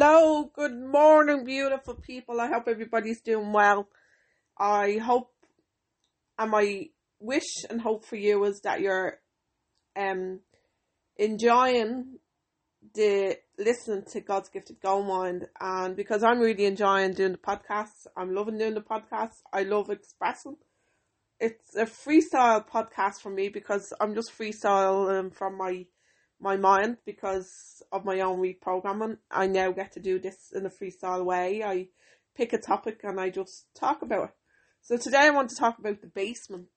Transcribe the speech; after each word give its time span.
Hello, 0.00 0.48
good 0.54 0.78
morning, 0.78 1.44
beautiful 1.44 1.94
people. 1.94 2.40
I 2.40 2.46
hope 2.46 2.68
everybody's 2.68 3.20
doing 3.20 3.52
well. 3.52 3.88
I 4.56 4.98
hope, 4.98 5.32
and 6.38 6.52
my 6.52 6.90
wish 7.18 7.64
and 7.68 7.80
hope 7.80 8.04
for 8.04 8.14
you 8.14 8.44
is 8.44 8.60
that 8.60 8.80
you're 8.80 9.18
um 9.96 10.38
enjoying 11.16 12.20
the 12.94 13.38
listening 13.58 14.04
to 14.12 14.20
God's 14.20 14.50
gifted 14.50 14.80
gold 14.80 15.08
mind, 15.08 15.48
and 15.60 15.96
because 15.96 16.22
I'm 16.22 16.38
really 16.38 16.66
enjoying 16.66 17.14
doing 17.14 17.32
the 17.32 17.38
podcasts, 17.38 18.06
I'm 18.16 18.32
loving 18.32 18.56
doing 18.56 18.74
the 18.74 18.80
podcasts. 18.80 19.42
I 19.52 19.64
love 19.64 19.90
expressing. 19.90 20.58
It's 21.40 21.74
a 21.74 21.86
freestyle 21.86 22.64
podcast 22.64 23.20
for 23.20 23.30
me 23.30 23.48
because 23.48 23.92
I'm 24.00 24.14
just 24.14 24.30
freestyling 24.30 25.34
from 25.34 25.58
my 25.58 25.86
my 26.40 26.56
mind 26.56 26.98
because 27.04 27.82
of 27.90 28.04
my 28.04 28.20
own 28.20 28.38
reprogramming. 28.38 29.18
I 29.30 29.46
now 29.46 29.72
get 29.72 29.92
to 29.92 30.00
do 30.00 30.18
this 30.18 30.52
in 30.54 30.66
a 30.66 30.70
freestyle 30.70 31.24
way. 31.24 31.62
I 31.62 31.88
pick 32.36 32.52
a 32.52 32.58
topic 32.58 33.00
and 33.02 33.20
I 33.20 33.30
just 33.30 33.66
talk 33.74 34.02
about 34.02 34.24
it. 34.24 34.34
So 34.82 34.96
today 34.96 35.18
I 35.22 35.30
want 35.30 35.50
to 35.50 35.56
talk 35.56 35.78
about 35.78 36.00
the 36.00 36.06
basement. 36.06 36.68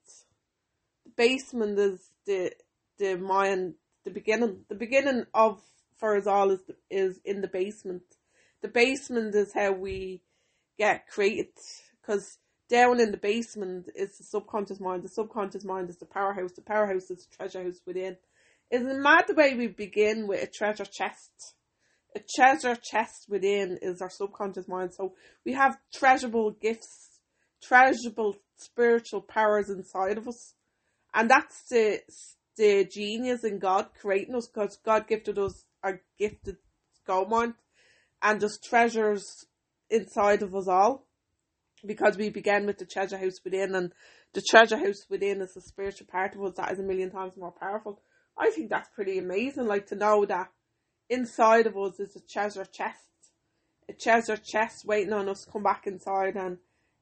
The 1.05 1.11
basement 1.15 1.77
is 1.79 2.11
the 2.25 2.51
the 2.97 3.15
mind, 3.15 3.75
the 4.03 4.11
beginning. 4.11 4.65
The 4.69 4.75
beginning 4.75 5.25
of 5.33 5.61
for 5.97 6.17
us 6.17 6.27
all 6.27 6.51
is 6.51 6.61
is 6.89 7.19
in 7.23 7.41
the 7.41 7.47
basement. 7.47 8.03
The 8.61 8.67
basement 8.67 9.35
is 9.35 9.53
how 9.53 9.71
we 9.71 10.23
get 10.77 11.07
created 11.07 11.53
because 12.01 12.37
down 12.69 12.99
in 12.99 13.11
the 13.11 13.17
basement 13.17 13.89
is 13.95 14.17
the 14.17 14.23
subconscious 14.23 14.79
mind. 14.79 15.03
The 15.03 15.09
subconscious 15.09 15.63
mind 15.63 15.89
is 15.89 15.97
the 15.97 16.05
powerhouse. 16.05 16.53
The 16.53 16.61
powerhouse 16.61 17.11
is 17.11 17.25
the 17.25 17.35
treasure 17.35 17.63
house 17.63 17.81
within 17.85 18.17
isn't 18.71 19.01
mad 19.01 19.25
the 19.27 19.35
way 19.35 19.53
we 19.53 19.67
begin 19.67 20.27
with 20.27 20.41
a 20.41 20.47
treasure 20.47 20.85
chest? 20.85 21.55
A 22.15 22.21
treasure 22.35 22.75
chest 22.75 23.27
within 23.29 23.77
is 23.81 24.01
our 24.01 24.09
subconscious 24.09 24.67
mind. 24.67 24.93
So 24.93 25.13
we 25.45 25.53
have 25.53 25.77
treasurable 25.93 26.51
gifts, 26.51 27.19
treasurable 27.61 28.37
spiritual 28.57 29.21
powers 29.21 29.69
inside 29.69 30.17
of 30.17 30.27
us. 30.27 30.53
And 31.13 31.29
that's 31.29 31.63
the, 31.69 31.99
the 32.57 32.85
genius 32.85 33.43
in 33.43 33.59
God 33.59 33.89
creating 33.99 34.35
us 34.35 34.47
because 34.47 34.77
God 34.83 35.07
gifted 35.07 35.37
us 35.37 35.65
our 35.83 36.01
gifted 36.17 36.57
gold 37.05 37.29
mind 37.29 37.55
and 38.21 38.39
just 38.39 38.63
treasures 38.63 39.45
inside 39.89 40.41
of 40.41 40.55
us 40.55 40.67
all 40.67 41.05
because 41.85 42.17
we 42.17 42.29
began 42.29 42.65
with 42.65 42.77
the 42.77 42.85
treasure 42.85 43.17
house 43.17 43.43
within 43.43 43.75
and 43.75 43.91
the 44.33 44.41
treasure 44.49 44.77
house 44.77 45.05
within 45.09 45.41
is 45.41 45.53
the 45.53 45.61
spiritual 45.61 46.07
part 46.07 46.35
of 46.35 46.41
us 46.43 46.53
that 46.55 46.71
is 46.71 46.79
a 46.79 46.83
million 46.83 47.11
times 47.11 47.35
more 47.35 47.51
powerful. 47.51 47.99
I 48.37 48.49
think 48.49 48.69
that's 48.69 48.89
pretty 48.89 49.17
amazing, 49.17 49.67
like 49.67 49.87
to 49.87 49.95
know 49.95 50.25
that 50.25 50.51
inside 51.09 51.67
of 51.67 51.77
us 51.77 51.99
is 51.99 52.15
a 52.15 52.21
treasure 52.21 52.65
chest, 52.65 53.07
a 53.89 53.93
treasure 53.93 54.37
chest 54.37 54.85
waiting 54.85 55.13
on 55.13 55.29
us 55.29 55.45
to 55.45 55.51
come 55.51 55.63
back 55.63 55.85
inside 55.85 56.35
and 56.35 56.57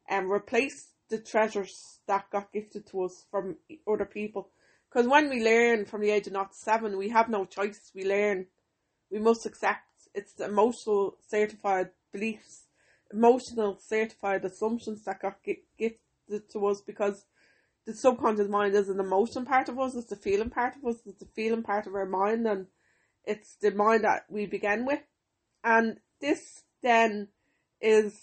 um, 0.10 0.32
replace 0.32 0.92
the 1.10 1.20
treasures 1.20 2.00
that 2.08 2.30
got 2.32 2.52
gifted 2.52 2.88
to 2.88 3.04
us 3.04 3.26
from 3.30 3.58
other 3.88 4.06
people. 4.06 4.50
Because 4.90 5.08
when 5.08 5.30
we 5.30 5.44
learn 5.44 5.86
from 5.86 6.02
the 6.02 6.10
age 6.10 6.28
of 6.28 6.34
not 6.34 6.56
seven, 6.56 6.98
we 6.98 7.10
have 7.10 7.30
no 7.30 7.46
choice. 7.46 7.92
We 7.94 8.06
learn, 8.06 8.48
we 9.12 9.20
must 9.20 9.46
accept. 9.46 9.86
It's 10.16 10.34
the 10.34 10.46
emotional 10.46 11.18
certified 11.28 11.90
beliefs, 12.12 12.66
emotional 13.14 13.78
certified 13.80 14.46
assumptions 14.46 15.04
that 15.06 15.22
got 15.22 15.38
gifted 15.44 16.50
to 16.52 16.66
us 16.66 16.82
because 16.82 17.26
the 17.90 17.96
subconscious 17.96 18.48
mind 18.48 18.76
is 18.76 18.88
an 18.88 19.00
emotion 19.00 19.46
part 19.46 19.68
of 19.68 19.80
us, 19.80 19.96
it's 19.96 20.10
the 20.10 20.16
feeling 20.16 20.52
part 20.52 20.76
of 20.76 20.86
us, 20.86 21.02
it's 21.08 21.20
the 21.20 21.26
feeling 21.36 21.64
part 21.64 21.88
of 21.88 21.96
our 21.96 22.06
mind, 22.06 22.46
and 22.46 22.68
it's 23.26 23.56
the 23.56 23.72
mind 23.72 24.04
that 24.04 24.26
we 24.30 24.46
begin 24.46 24.86
with. 24.86 25.02
And 25.64 25.98
this 26.22 26.62
then 26.84 27.30
is 27.82 28.14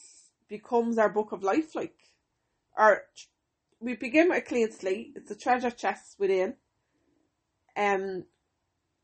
becomes 0.49 0.99
our 0.99 1.09
book 1.09 1.33
of 1.33 1.43
life, 1.43 1.75
like 1.75 1.97
our 2.77 3.03
we 3.81 3.97
begin 3.97 4.29
with 4.29 4.39
a 4.39 4.43
clean 4.43 4.71
slate. 4.71 5.15
It's 5.17 5.33
a 5.33 5.37
treasure 5.37 5.73
chest 5.73 6.15
within. 6.19 6.55
Um, 7.77 8.25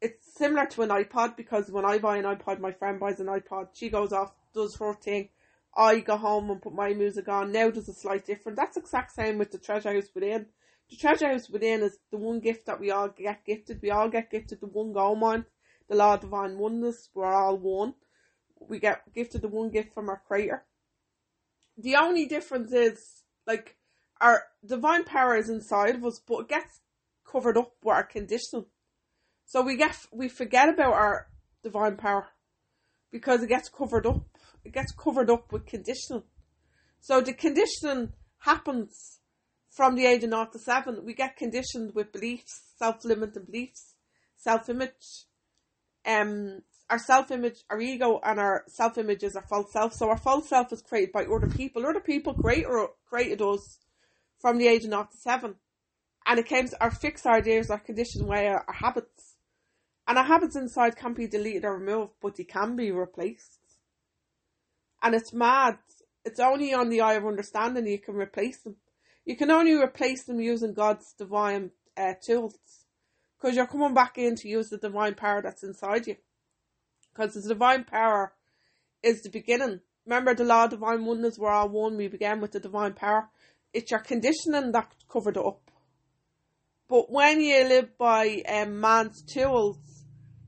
it's 0.01 0.33
similar 0.33 0.67
to 0.67 0.83
an 0.83 0.91
iPod 0.91 1.37
because 1.37 1.72
when 1.72 1.84
I 1.84 1.99
buy 1.99 2.19
an 2.19 2.25
iPod, 2.25 2.61
my 2.61 2.71
friend 2.71 3.01
buys 3.01 3.19
an 3.19 3.27
iPod. 3.27 3.71
She 3.75 3.91
goes 3.91 4.12
off, 4.12 4.33
does 4.55 4.77
her 4.77 4.95
thing, 4.95 5.31
I 5.77 6.00
go 6.00 6.16
home 6.16 6.50
and 6.50 6.60
put 6.60 6.75
my 6.75 6.93
music 6.93 7.28
on. 7.28 7.53
Now 7.53 7.71
there's 7.71 7.88
a 7.88 7.94
slight 7.94 8.27
difference. 8.27 8.56
That's 8.56 8.77
exact 8.77 9.12
same 9.12 9.38
with 9.38 9.50
the 9.50 9.59
treasure 9.59 9.93
house 9.93 10.09
within. 10.15 10.47
The 10.91 10.97
treasure 10.97 11.33
house 11.33 11.49
within 11.49 11.83
is 11.83 11.99
the 12.10 12.19
one 12.19 12.41
gift 12.41 12.66
that 12.66 12.78
we 12.78 12.91
all 12.91 13.09
get 13.09 13.44
gifted. 13.47 13.81
We 13.81 13.91
all 13.91 14.10
get 14.10 14.31
gifted 14.31 14.60
the 14.60 14.66
one 14.66 14.93
gold 14.93 15.19
mind, 15.19 15.47
the 15.88 15.97
law 15.97 16.15
of 16.15 16.21
divine 16.21 16.59
oneness. 16.59 17.09
We're 17.15 17.33
all 17.33 17.56
one. 17.56 17.94
We 18.60 18.78
get 18.78 19.12
gifted 19.15 19.43
the 19.43 19.49
one 19.49 19.71
gift 19.71 19.94
from 19.94 20.09
our 20.10 20.21
creator. 20.27 20.65
The 21.78 21.97
only 21.97 22.27
difference 22.27 22.72
is 22.72 23.22
like 23.47 23.77
our 24.21 24.44
divine 24.65 25.04
power 25.04 25.37
is 25.37 25.49
inside 25.49 25.94
of 25.94 26.04
us, 26.04 26.21
but 26.27 26.41
it 26.41 26.49
gets 26.49 26.81
covered 27.27 27.56
up 27.56 27.72
with 27.83 27.94
our 27.94 28.04
conditioning. 28.04 28.66
So 29.47 29.62
we 29.62 29.77
get 29.77 29.97
we 30.12 30.28
forget 30.28 30.69
about 30.69 30.93
our 30.93 31.28
divine 31.62 31.97
power 31.97 32.28
because 33.10 33.43
it 33.43 33.49
gets 33.49 33.69
covered 33.69 34.06
up 34.06 34.27
it 34.65 34.73
gets 34.73 34.93
covered 34.93 35.31
up 35.31 35.53
with 35.53 35.67
conditioning. 35.67 36.25
So 37.00 37.21
the 37.21 37.33
conditioning 37.33 38.12
happens 38.39 39.19
from 39.71 39.95
the 39.95 40.06
age 40.06 40.23
of 40.25 40.31
naught 40.31 40.53
to 40.53 40.59
seven. 40.59 41.05
We 41.05 41.15
get 41.15 41.37
conditioned 41.37 41.95
with 41.95 42.12
beliefs, 42.12 42.61
self-limiting 42.78 43.45
beliefs, 43.45 43.95
self-image, 44.37 45.27
um, 46.06 46.62
our 46.91 46.99
self-image, 46.99 47.65
our 47.71 47.81
ego, 47.81 48.21
and 48.22 48.39
our 48.39 48.65
self-image 48.69 49.22
is 49.22 49.34
our 49.34 49.47
false 49.49 49.72
self. 49.72 49.95
So 49.95 50.11
our 50.11 50.19
false 50.19 50.49
self 50.49 50.72
is 50.72 50.83
created 50.83 51.12
by 51.12 51.25
other 51.25 51.49
people. 51.49 51.87
Other 51.87 52.01
people 52.01 52.34
create, 52.34 52.67
created 53.09 53.41
us 53.41 53.78
from 54.41 54.59
the 54.59 54.69
age 54.69 54.84
of 54.84 54.91
naught 54.91 55.11
to 55.12 55.17
seven. 55.17 55.55
And 56.27 56.39
it 56.39 56.47
came 56.47 56.69
to 56.69 56.83
our 56.83 56.91
fixed 56.91 57.27
ideas, 57.27 57.71
our 57.71 57.78
conditioned 57.78 58.28
way, 58.28 58.47
our, 58.47 58.65
our 58.69 58.75
habits. 58.75 59.37
And 60.06 60.19
our 60.19 60.25
habits 60.25 60.55
inside 60.55 60.97
can't 60.97 61.17
be 61.17 61.27
deleted 61.27 61.65
or 61.65 61.78
removed, 61.78 62.12
but 62.21 62.37
they 62.37 62.45
can 62.45 62.77
be 62.77 62.91
replaced. 62.91 63.59
And 65.03 65.15
it's 65.15 65.33
mad. 65.33 65.79
It's 66.25 66.41
only 66.41 66.73
on 66.73 66.89
the 66.89 67.01
eye 67.01 67.15
of 67.15 67.27
understanding 67.27 67.87
you 67.87 67.99
can 67.99 68.15
replace 68.15 68.59
them. 68.59 68.77
You 69.25 69.37
can 69.37 69.51
only 69.51 69.75
replace 69.75 70.25
them 70.25 70.41
using 70.41 70.75
God's 70.75 71.13
divine 71.13 71.71
uh, 71.97 72.15
tools. 72.25 72.59
Because 73.41 73.57
you're 73.57 73.67
coming 73.67 73.95
back 73.95 74.19
in 74.19 74.37
to 74.37 74.49
use 74.49 74.69
the 74.69 74.79
divine 74.79 75.15
power 75.15 75.43
that's 75.43 75.65
inside 75.65 76.07
you. 76.07 76.17
Because 77.13 77.35
the 77.35 77.49
divine 77.49 77.85
power 77.85 78.33
is 79.03 79.23
the 79.23 79.31
beginning. 79.31 79.81
Remember 80.07 80.35
the 80.35 80.45
law 80.45 80.65
of 80.65 80.71
divine 80.71 81.05
oneness, 81.05 81.39
we're 81.39 81.51
all 81.51 81.69
one, 81.69 81.97
we 81.97 82.09
began 82.09 82.41
with 82.41 82.53
the 82.53 82.61
divine 82.61 82.95
power. 82.95 83.29
It's 83.73 83.91
your 83.91 84.01
conditioning 84.01 84.73
that 84.73 84.93
covered 85.09 85.37
it 85.37 85.45
up. 85.45 85.71
But 86.89 87.11
when 87.11 87.41
you 87.41 87.65
live 87.65 87.97
by 87.97 88.43
um, 88.49 88.81
man's 88.81 89.23
tools, 89.23 89.79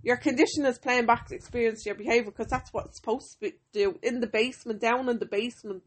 your 0.04 0.18
condition 0.18 0.66
is 0.66 0.78
playing 0.78 1.06
back 1.06 1.28
the 1.28 1.34
experience 1.34 1.86
your 1.86 1.94
behaviour 1.94 2.30
because 2.30 2.48
that's 2.48 2.72
what 2.72 2.86
it's 2.86 2.96
supposed 2.96 3.40
to 3.40 3.52
do. 3.72 3.98
In 4.02 4.20
the 4.20 4.26
basement, 4.26 4.80
down 4.80 5.08
in 5.08 5.18
the 5.18 5.26
basement, 5.26 5.82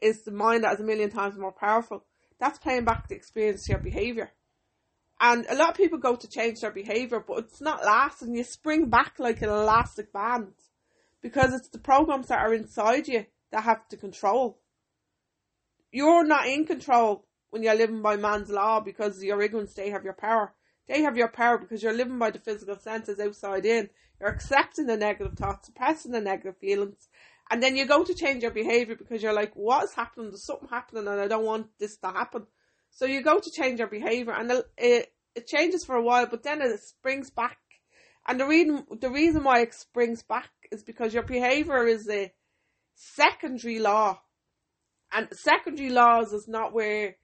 is 0.00 0.22
the 0.22 0.30
mind 0.30 0.64
that 0.64 0.74
is 0.74 0.80
a 0.80 0.84
million 0.84 1.10
times 1.10 1.38
more 1.38 1.52
powerful. 1.52 2.04
That's 2.38 2.58
playing 2.58 2.84
back 2.84 3.08
the 3.08 3.14
experience 3.14 3.66
your 3.68 3.78
behaviour. 3.78 4.32
And 5.18 5.46
a 5.48 5.54
lot 5.54 5.70
of 5.70 5.76
people 5.76 5.98
go 5.98 6.14
to 6.14 6.28
change 6.28 6.60
their 6.60 6.72
behaviour, 6.72 7.24
but 7.26 7.38
it's 7.38 7.60
not 7.60 7.84
lasting. 7.84 8.34
You 8.34 8.44
spring 8.44 8.90
back 8.90 9.14
like 9.18 9.40
an 9.40 9.48
elastic 9.48 10.12
band 10.12 10.52
because 11.22 11.54
it's 11.54 11.68
the 11.68 11.78
programs 11.78 12.28
that 12.28 12.40
are 12.40 12.52
inside 12.52 13.08
you 13.08 13.24
that 13.50 13.64
have 13.64 13.88
to 13.88 13.96
control. 13.96 14.58
You're 15.90 16.24
not 16.24 16.48
in 16.48 16.66
control 16.66 17.24
when 17.48 17.62
you're 17.62 17.76
living 17.76 18.02
by 18.02 18.16
man's 18.16 18.50
law 18.50 18.80
because 18.80 19.22
your 19.22 19.40
ignorance 19.40 19.72
they 19.72 19.88
have 19.88 20.04
your 20.04 20.12
power. 20.12 20.52
They 20.88 21.02
have 21.02 21.16
your 21.16 21.28
power 21.28 21.58
because 21.58 21.82
you're 21.82 21.92
living 21.92 22.18
by 22.18 22.30
the 22.30 22.38
physical 22.38 22.78
senses 22.78 23.18
outside 23.18 23.64
in. 23.64 23.88
You're 24.20 24.30
accepting 24.30 24.86
the 24.86 24.96
negative 24.96 25.34
thoughts, 25.34 25.66
suppressing 25.66 26.12
the 26.12 26.20
negative 26.20 26.58
feelings, 26.58 27.08
and 27.50 27.62
then 27.62 27.76
you 27.76 27.86
go 27.86 28.04
to 28.04 28.14
change 28.14 28.42
your 28.42 28.52
behavior 28.52 28.96
because 28.96 29.22
you're 29.22 29.32
like, 29.32 29.52
what 29.54 29.84
is 29.84 29.94
happening? 29.94 30.30
There's 30.30 30.44
something 30.44 30.68
happening 30.68 31.06
and 31.06 31.20
I 31.20 31.28
don't 31.28 31.44
want 31.44 31.66
this 31.78 31.96
to 31.98 32.08
happen. 32.08 32.46
So 32.90 33.06
you 33.06 33.22
go 33.22 33.38
to 33.38 33.50
change 33.50 33.80
your 33.80 33.88
behavior 33.88 34.32
and 34.32 34.50
it, 34.78 35.12
it 35.34 35.46
changes 35.46 35.84
for 35.84 35.96
a 35.96 36.02
while, 36.02 36.26
but 36.26 36.42
then 36.42 36.62
it 36.62 36.80
springs 36.80 37.30
back. 37.30 37.58
And 38.26 38.40
the 38.40 38.46
reason, 38.46 38.86
the 39.00 39.10
reason 39.10 39.44
why 39.44 39.60
it 39.60 39.74
springs 39.74 40.22
back 40.22 40.50
is 40.72 40.82
because 40.82 41.12
your 41.12 41.22
behavior 41.22 41.86
is 41.86 42.08
a 42.08 42.32
secondary 42.94 43.78
law. 43.78 44.20
And 45.12 45.28
secondary 45.32 45.90
laws 45.90 46.32
is 46.32 46.48
not 46.48 46.72
where 46.72 47.16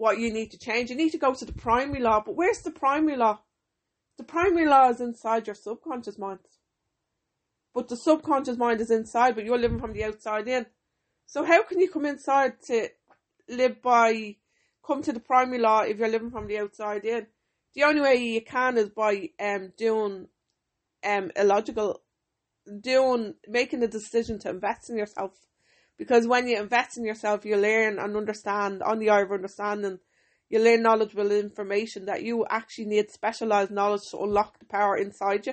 what 0.00 0.18
you 0.18 0.32
need 0.32 0.50
to 0.50 0.58
change. 0.58 0.88
You 0.88 0.96
need 0.96 1.12
to 1.12 1.18
go 1.18 1.34
to 1.34 1.44
the 1.44 1.52
primary 1.52 2.00
law. 2.00 2.22
But 2.24 2.34
where's 2.34 2.62
the 2.62 2.70
primary 2.70 3.18
law? 3.18 3.40
The 4.16 4.24
primary 4.24 4.66
law 4.66 4.88
is 4.88 4.98
inside 4.98 5.46
your 5.46 5.54
subconscious 5.54 6.18
mind. 6.18 6.38
But 7.74 7.88
the 7.88 7.96
subconscious 7.96 8.56
mind 8.56 8.80
is 8.80 8.90
inside, 8.90 9.34
but 9.34 9.44
you're 9.44 9.58
living 9.58 9.78
from 9.78 9.92
the 9.92 10.04
outside 10.04 10.48
in. 10.48 10.64
So 11.26 11.44
how 11.44 11.62
can 11.64 11.80
you 11.80 11.90
come 11.90 12.06
inside 12.06 12.54
to 12.68 12.88
live 13.46 13.82
by, 13.82 14.36
come 14.84 15.02
to 15.02 15.12
the 15.12 15.20
primary 15.20 15.58
law 15.58 15.82
if 15.82 15.98
you're 15.98 16.08
living 16.08 16.30
from 16.30 16.46
the 16.46 16.58
outside 16.58 17.04
in? 17.04 17.26
The 17.74 17.84
only 17.84 18.00
way 18.00 18.14
you 18.16 18.40
can 18.40 18.78
is 18.78 18.88
by 18.88 19.30
um 19.38 19.74
doing 19.76 20.28
um 21.04 21.30
illogical 21.36 22.00
doing 22.80 23.34
making 23.46 23.80
the 23.80 23.88
decision 23.88 24.38
to 24.40 24.48
invest 24.48 24.88
in 24.88 24.96
yourself. 24.96 25.32
Because 26.00 26.26
when 26.26 26.48
you 26.48 26.58
invest 26.58 26.96
in 26.96 27.04
yourself, 27.04 27.44
you 27.44 27.58
learn 27.58 27.98
and 27.98 28.16
understand 28.16 28.82
on 28.82 29.00
the 29.00 29.10
eye 29.10 29.20
of 29.20 29.32
understanding. 29.32 29.98
You 30.48 30.58
learn 30.58 30.80
knowledgeable 30.80 31.30
information 31.30 32.06
that 32.06 32.22
you 32.22 32.46
actually 32.48 32.86
need 32.86 33.10
specialized 33.10 33.70
knowledge 33.70 34.08
to 34.10 34.18
unlock 34.20 34.58
the 34.58 34.64
power 34.64 34.96
inside 34.96 35.46
you, 35.46 35.52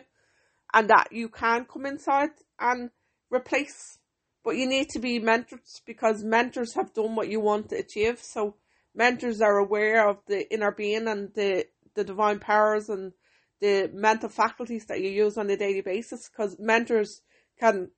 and 0.74 0.90
that 0.90 1.12
you 1.12 1.28
can 1.28 1.66
come 1.66 1.86
inside 1.86 2.30
and 2.62 2.92
replace. 3.30 4.00
But 4.42 4.56
you 4.56 4.68
need 4.68 4.88
to 4.92 5.00
be 5.00 5.20
mentors 5.20 5.82
because 5.86 6.24
mentors 6.24 6.76
have 6.76 6.94
done 6.94 7.18
what 7.18 7.28
you 7.28 7.42
want 7.42 7.68
to 7.72 7.80
achieve. 7.80 8.24
So 8.24 8.56
mentors 8.96 9.42
are 9.42 9.58
aware 9.58 10.08
of 10.08 10.20
the 10.28 10.50
inner 10.50 10.72
being 10.72 11.10
and 11.10 11.34
the 11.34 11.66
the 11.94 12.06
divine 12.06 12.40
powers 12.40 12.88
and 12.88 13.12
the 13.60 13.92
mental 13.94 14.30
faculties 14.30 14.86
that 14.86 15.02
you 15.02 15.10
use 15.10 15.38
on 15.38 15.50
a 15.50 15.58
daily 15.58 15.82
basis 15.82 16.30
because 16.30 16.56
mentors 16.58 17.22
can 17.60 17.90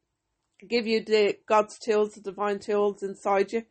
give 0.68 0.88
you 0.88 1.04
the 1.04 1.38
God's 1.48 1.78
tools, 1.80 2.16
the 2.16 2.22
divine 2.22 2.60
tools 2.60 3.04
inside 3.04 3.54
you, 3.54 3.64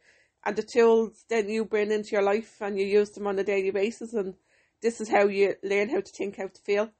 and 0.44 0.56
the 0.56 0.62
tools 0.62 1.25
then 1.29 1.49
you 1.49 1.64
bring 1.64 1.90
into 1.90 2.11
your 2.12 2.23
life 2.23 2.56
and 2.61 2.79
you 2.79 2.87
use 2.87 3.11
them 3.11 3.26
on 3.26 3.38
a 3.38 3.44
daily 3.44 3.70
basis. 3.70 4.14
And 4.14 4.35
this 4.81 5.00
is 5.00 5.08
how 5.08 5.26
you 5.26 5.55
learn 5.62 5.90
how 5.90 6.00
to 6.00 6.12
think, 6.12 6.37
how 6.37 6.49
to 6.49 6.61
feel, 6.62 6.90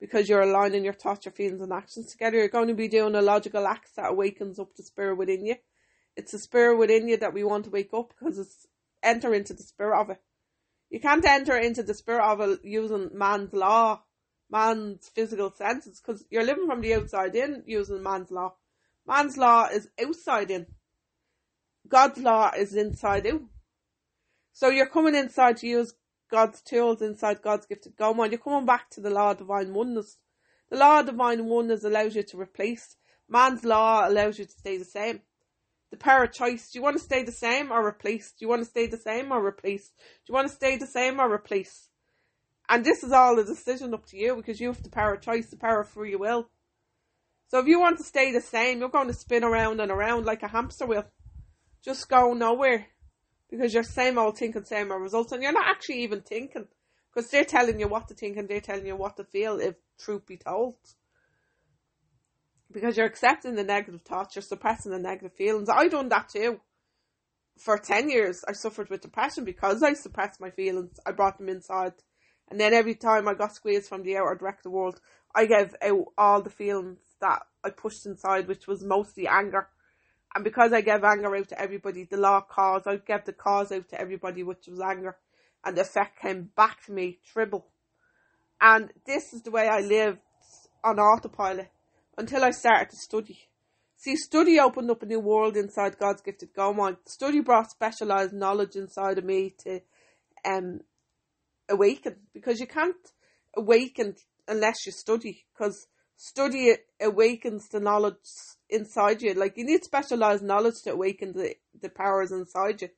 because 0.00 0.28
you're 0.28 0.42
aligning 0.42 0.84
your 0.84 0.92
thoughts, 0.92 1.24
your 1.24 1.32
feelings, 1.32 1.62
and 1.62 1.72
actions 1.72 2.10
together. 2.10 2.36
You're 2.36 2.48
going 2.48 2.68
to 2.68 2.74
be 2.74 2.88
doing 2.88 3.14
a 3.14 3.22
logical 3.22 3.66
act 3.66 3.96
that 3.96 4.10
awakens 4.10 4.58
up 4.58 4.74
the 4.74 4.82
spirit 4.82 5.16
within 5.16 5.46
you. 5.46 5.56
It's 6.16 6.32
the 6.32 6.38
spirit 6.38 6.76
within 6.76 7.06
you 7.08 7.16
that 7.18 7.32
we 7.32 7.44
want 7.44 7.64
to 7.64 7.70
wake 7.70 7.94
up 7.94 8.12
because 8.18 8.38
it's 8.38 8.66
enter 9.02 9.32
into 9.32 9.54
the 9.54 9.62
spirit 9.62 10.00
of 10.00 10.10
it. 10.10 10.20
You 10.90 11.00
can't 11.00 11.24
enter 11.24 11.56
into 11.56 11.82
the 11.82 11.94
spirit 11.94 12.24
of 12.24 12.40
it 12.40 12.60
using 12.64 13.10
man's 13.12 13.52
law, 13.52 14.02
man's 14.50 15.08
physical 15.08 15.52
senses, 15.52 16.00
because 16.00 16.24
you're 16.30 16.44
living 16.44 16.66
from 16.66 16.80
the 16.80 16.94
outside 16.94 17.36
in 17.36 17.62
using 17.66 18.02
man's 18.02 18.30
law. 18.30 18.54
Man's 19.08 19.36
law 19.36 19.66
is 19.66 19.88
outside 20.00 20.50
in. 20.50 20.66
God's 21.88 22.18
law 22.18 22.52
is 22.56 22.74
inside 22.74 23.26
out. 23.26 23.40
So 24.52 24.68
you're 24.68 24.86
coming 24.86 25.14
inside 25.14 25.56
to 25.58 25.66
use 25.66 25.94
God's 26.30 26.60
tools 26.60 27.00
inside 27.00 27.40
God's 27.42 27.66
gifted 27.66 27.96
go 27.96 28.10
on. 28.20 28.30
You're 28.30 28.38
coming 28.38 28.66
back 28.66 28.90
to 28.90 29.00
the 29.00 29.10
law 29.10 29.30
of 29.30 29.38
divine 29.38 29.72
oneness. 29.72 30.18
The 30.70 30.76
law 30.76 31.00
of 31.00 31.06
divine 31.06 31.46
oneness 31.46 31.84
allows 31.84 32.14
you 32.14 32.22
to 32.22 32.38
replace. 32.38 32.96
Man's 33.28 33.64
law 33.64 34.06
allows 34.06 34.38
you 34.38 34.44
to 34.44 34.50
stay 34.50 34.76
the 34.76 34.84
same 34.84 35.22
the 35.90 35.96
power 35.96 36.24
of 36.24 36.32
choice. 36.32 36.70
Do 36.70 36.78
you 36.78 36.82
want 36.82 36.98
to 36.98 37.02
stay 37.02 37.22
the 37.22 37.32
same 37.32 37.72
or 37.72 37.86
replace? 37.86 38.32
Do 38.32 38.44
you 38.44 38.48
want 38.48 38.62
to 38.62 38.68
stay 38.68 38.86
the 38.86 38.98
same 38.98 39.32
or 39.32 39.44
replace? 39.44 39.88
Do 39.88 40.30
you 40.30 40.34
want 40.34 40.48
to 40.48 40.54
stay 40.54 40.76
the 40.76 40.86
same 40.86 41.18
or 41.18 41.32
replace? 41.32 41.88
And 42.68 42.84
this 42.84 43.02
is 43.02 43.12
all 43.12 43.38
a 43.38 43.44
decision 43.44 43.94
up 43.94 44.04
to 44.06 44.16
you 44.18 44.36
because 44.36 44.60
you 44.60 44.68
have 44.68 44.82
the 44.82 44.90
power 44.90 45.14
of 45.14 45.22
choice, 45.22 45.48
the 45.48 45.56
power 45.56 45.80
of 45.80 45.88
free 45.88 46.14
will. 46.14 46.50
So 47.48 47.58
if 47.58 47.66
you 47.66 47.80
want 47.80 47.98
to 47.98 48.04
stay 48.04 48.32
the 48.32 48.40
same, 48.40 48.80
you're 48.80 48.88
going 48.88 49.08
to 49.08 49.14
spin 49.14 49.42
around 49.42 49.80
and 49.80 49.90
around 49.90 50.26
like 50.26 50.42
a 50.42 50.48
hamster 50.48 50.86
wheel. 50.86 51.04
Just 51.82 52.08
go 52.08 52.34
nowhere. 52.34 52.86
Because 53.50 53.72
you're 53.72 53.82
same 53.82 54.18
old 54.18 54.36
thinking, 54.36 54.64
same 54.64 54.92
old 54.92 55.02
results, 55.02 55.32
and 55.32 55.42
you're 55.42 55.52
not 55.52 55.68
actually 55.68 56.02
even 56.02 56.20
thinking. 56.20 56.66
Because 57.12 57.30
they're 57.30 57.44
telling 57.44 57.80
you 57.80 57.88
what 57.88 58.08
to 58.08 58.14
think 58.14 58.36
and 58.36 58.48
they're 58.48 58.60
telling 58.60 58.86
you 58.86 58.96
what 58.96 59.16
to 59.16 59.24
feel, 59.24 59.58
if 59.58 59.76
truth 59.98 60.26
be 60.26 60.36
told 60.36 60.76
because 62.70 62.96
you're 62.96 63.06
accepting 63.06 63.54
the 63.54 63.64
negative 63.64 64.02
thoughts, 64.02 64.36
you're 64.36 64.42
suppressing 64.42 64.92
the 64.92 64.98
negative 64.98 65.32
feelings. 65.32 65.68
I 65.68 65.88
done 65.88 66.08
that 66.10 66.28
too. 66.28 66.60
For 67.58 67.78
ten 67.78 68.08
years, 68.08 68.44
I 68.46 68.52
suffered 68.52 68.90
with 68.90 69.00
depression 69.00 69.44
because 69.44 69.82
I 69.82 69.94
suppressed 69.94 70.40
my 70.40 70.50
feelings. 70.50 71.00
I 71.04 71.12
brought 71.12 71.38
them 71.38 71.48
inside, 71.48 71.94
and 72.50 72.60
then 72.60 72.72
every 72.72 72.94
time 72.94 73.26
I 73.26 73.34
got 73.34 73.54
squeezed 73.54 73.88
from 73.88 74.02
the 74.02 74.16
outer 74.16 74.36
direct 74.36 74.62
the 74.62 74.70
world, 74.70 75.00
I 75.34 75.46
gave 75.46 75.74
out 75.82 76.04
all 76.16 76.42
the 76.42 76.50
feelings 76.50 77.00
that 77.20 77.42
I 77.64 77.70
pushed 77.70 78.06
inside, 78.06 78.48
which 78.48 78.66
was 78.66 78.82
mostly 78.82 79.26
anger. 79.26 79.68
And 80.34 80.44
because 80.44 80.72
I 80.72 80.80
gave 80.80 81.04
anger 81.04 81.34
out 81.34 81.48
to 81.48 81.60
everybody, 81.60 82.04
the 82.04 82.16
law 82.16 82.40
cause, 82.40 82.82
I 82.86 82.96
gave 82.96 83.24
the 83.24 83.32
cause 83.32 83.72
out 83.72 83.88
to 83.90 84.00
everybody, 84.00 84.42
which 84.42 84.66
was 84.68 84.80
anger. 84.80 85.16
And 85.64 85.76
the 85.76 85.82
effect 85.82 86.20
came 86.20 86.50
back 86.56 86.84
to 86.86 86.92
me, 86.92 87.18
triple. 87.32 87.66
And 88.60 88.90
this 89.06 89.32
is 89.32 89.42
the 89.42 89.50
way 89.50 89.68
I 89.68 89.80
lived 89.80 90.18
on 90.84 90.98
autopilot 90.98 91.70
until 92.16 92.44
I 92.44 92.50
started 92.50 92.90
to 92.90 92.96
study. 92.96 93.38
See, 93.96 94.16
study 94.16 94.60
opened 94.60 94.90
up 94.90 95.02
a 95.02 95.06
new 95.06 95.20
world 95.20 95.56
inside 95.56 95.98
God's 95.98 96.22
gifted 96.22 96.50
gold 96.54 96.76
mind. 96.76 96.98
Study 97.06 97.40
brought 97.40 97.70
specialized 97.70 98.32
knowledge 98.32 98.76
inside 98.76 99.18
of 99.18 99.24
me 99.24 99.54
to 99.64 99.80
um, 100.44 100.80
awaken 101.68 102.16
because 102.32 102.60
you 102.60 102.66
can't 102.66 102.94
awaken 103.56 104.14
unless 104.46 104.86
you 104.86 104.92
study 104.92 105.44
because 105.52 105.86
study 106.18 106.74
awakens 107.00 107.68
the 107.68 107.80
knowledge 107.80 108.16
inside 108.68 109.22
you. 109.22 109.32
Like 109.34 109.56
you 109.56 109.64
need 109.64 109.84
specialized 109.84 110.42
knowledge 110.42 110.82
to 110.84 110.92
awaken 110.92 111.32
the, 111.32 111.54
the 111.80 111.88
powers 111.88 112.32
inside 112.32 112.82
you 112.82 112.88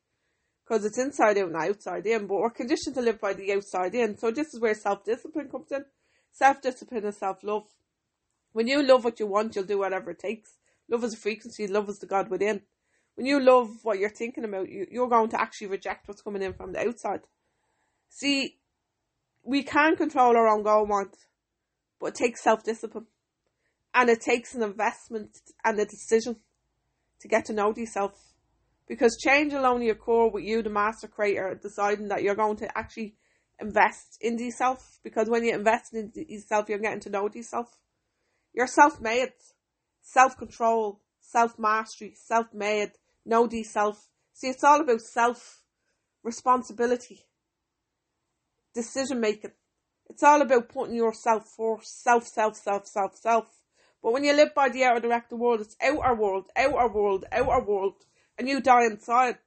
because 0.65 0.85
it's 0.85 0.99
inside 0.99 1.37
out 1.39 1.49
and 1.49 1.57
outside 1.57 2.07
in. 2.07 2.27
But 2.27 2.37
we're 2.37 2.51
conditioned 2.51 2.97
to 2.97 3.03
live 3.03 3.21
by 3.21 3.35
the 3.35 3.53
outside 3.53 3.95
in. 3.95 4.17
So 4.17 4.31
this 4.31 4.55
is 4.55 4.61
where 4.61 4.75
self 4.75 5.05
discipline 5.05 5.49
comes 5.51 5.71
in. 5.71 5.85
Self 6.33 6.63
discipline 6.63 7.05
and 7.05 7.15
self 7.15 7.45
love. 7.45 7.67
When 8.53 8.67
you 8.67 8.83
love 8.83 9.05
what 9.05 9.21
you 9.21 9.27
want, 9.27 9.55
you'll 9.55 9.65
do 9.65 9.79
whatever 9.79 10.11
it 10.11 10.19
takes. 10.19 10.57
Love 10.89 11.05
is 11.05 11.15
a 11.15 11.19
frequency, 11.19 11.69
love 11.69 11.89
is 11.89 11.99
the 11.99 12.07
God 12.07 12.31
within. 12.31 12.63
When 13.15 13.27
you 13.27 13.39
love 13.39 13.69
what 13.83 13.99
you're 13.99 14.09
thinking 14.09 14.45
about, 14.45 14.71
you, 14.71 14.87
you're 14.91 15.09
going 15.09 15.29
to 15.31 15.41
actually 15.41 15.69
reject 15.69 16.09
what's 16.09 16.23
coming 16.23 16.43
in 16.43 16.55
from 16.55 16.73
the 16.73 16.81
outside. 16.81 17.21
See, 18.09 18.57
we 19.45 19.63
can 19.63 19.95
control 19.95 20.37
our 20.37 20.49
own 20.49 20.63
goal 20.63 20.87
want, 20.87 21.17
but 22.01 22.09
it 22.09 22.15
takes 22.15 22.43
self 22.43 22.65
discipline. 22.65 23.07
And 23.93 24.09
it 24.09 24.21
takes 24.21 24.55
an 24.55 24.63
investment 24.63 25.37
and 25.65 25.79
a 25.79 25.85
decision 25.85 26.37
to 27.21 27.29
get 27.29 27.45
to 27.47 27.53
know 27.53 27.75
yourself. 27.77 28.35
Because 28.87 29.17
change 29.17 29.53
will 29.53 29.67
only 29.67 29.91
occur 29.91 30.29
with 30.29 30.45
you, 30.45 30.63
the 30.63 30.71
master 30.71 31.09
creator, 31.09 31.59
deciding 31.61 32.09
that 32.09 32.23
you're 32.23 32.35
going 32.35 32.57
to 32.59 32.79
actually 32.79 33.17
invest 33.61 34.17
in 34.21 34.39
yourself. 34.39 34.99
Because 35.03 35.29
when 35.29 35.45
you 35.45 35.55
invest 35.55 35.95
in 35.95 36.13
yourself, 36.15 36.69
you're 36.69 36.79
getting 36.79 37.01
to 37.01 37.11
know 37.11 37.29
yourself. 37.33 37.79
You're 38.55 38.67
self 38.67 39.01
made. 39.01 39.33
Self 40.03 40.37
control, 40.37 41.01
self 41.21 41.59
mastery, 41.59 42.15
self 42.17 42.53
made, 42.53 42.93
know 43.25 43.47
thee 43.47 43.63
self. 43.63 44.09
See, 44.33 44.49
it's 44.49 44.65
all 44.65 44.81
about 44.81 45.03
self 45.03 45.63
responsibility, 46.23 47.27
decision 48.75 49.21
making. 49.21 49.53
It's 50.11 50.25
all 50.25 50.43
about 50.43 50.69
putting 50.69 50.97
yourself 50.97 51.49
first, 51.57 52.03
self, 52.03 52.27
self, 52.27 52.57
self, 52.57 52.85
self, 52.89 53.17
self. 53.17 53.47
But 54.03 54.13
when 54.13 54.25
you 54.25 54.33
live 54.33 54.53
by 54.57 54.69
the 54.69 54.83
outer 54.83 55.01
direct 55.01 55.33
world, 55.33 55.61
it's 55.61 55.77
outer 55.81 56.15
world, 56.15 56.47
outer 56.57 56.89
world, 56.89 57.27
outer 57.31 57.65
world, 57.65 57.95
and 58.37 58.49
you 58.49 58.61
die 58.61 58.87
inside. 58.87 59.39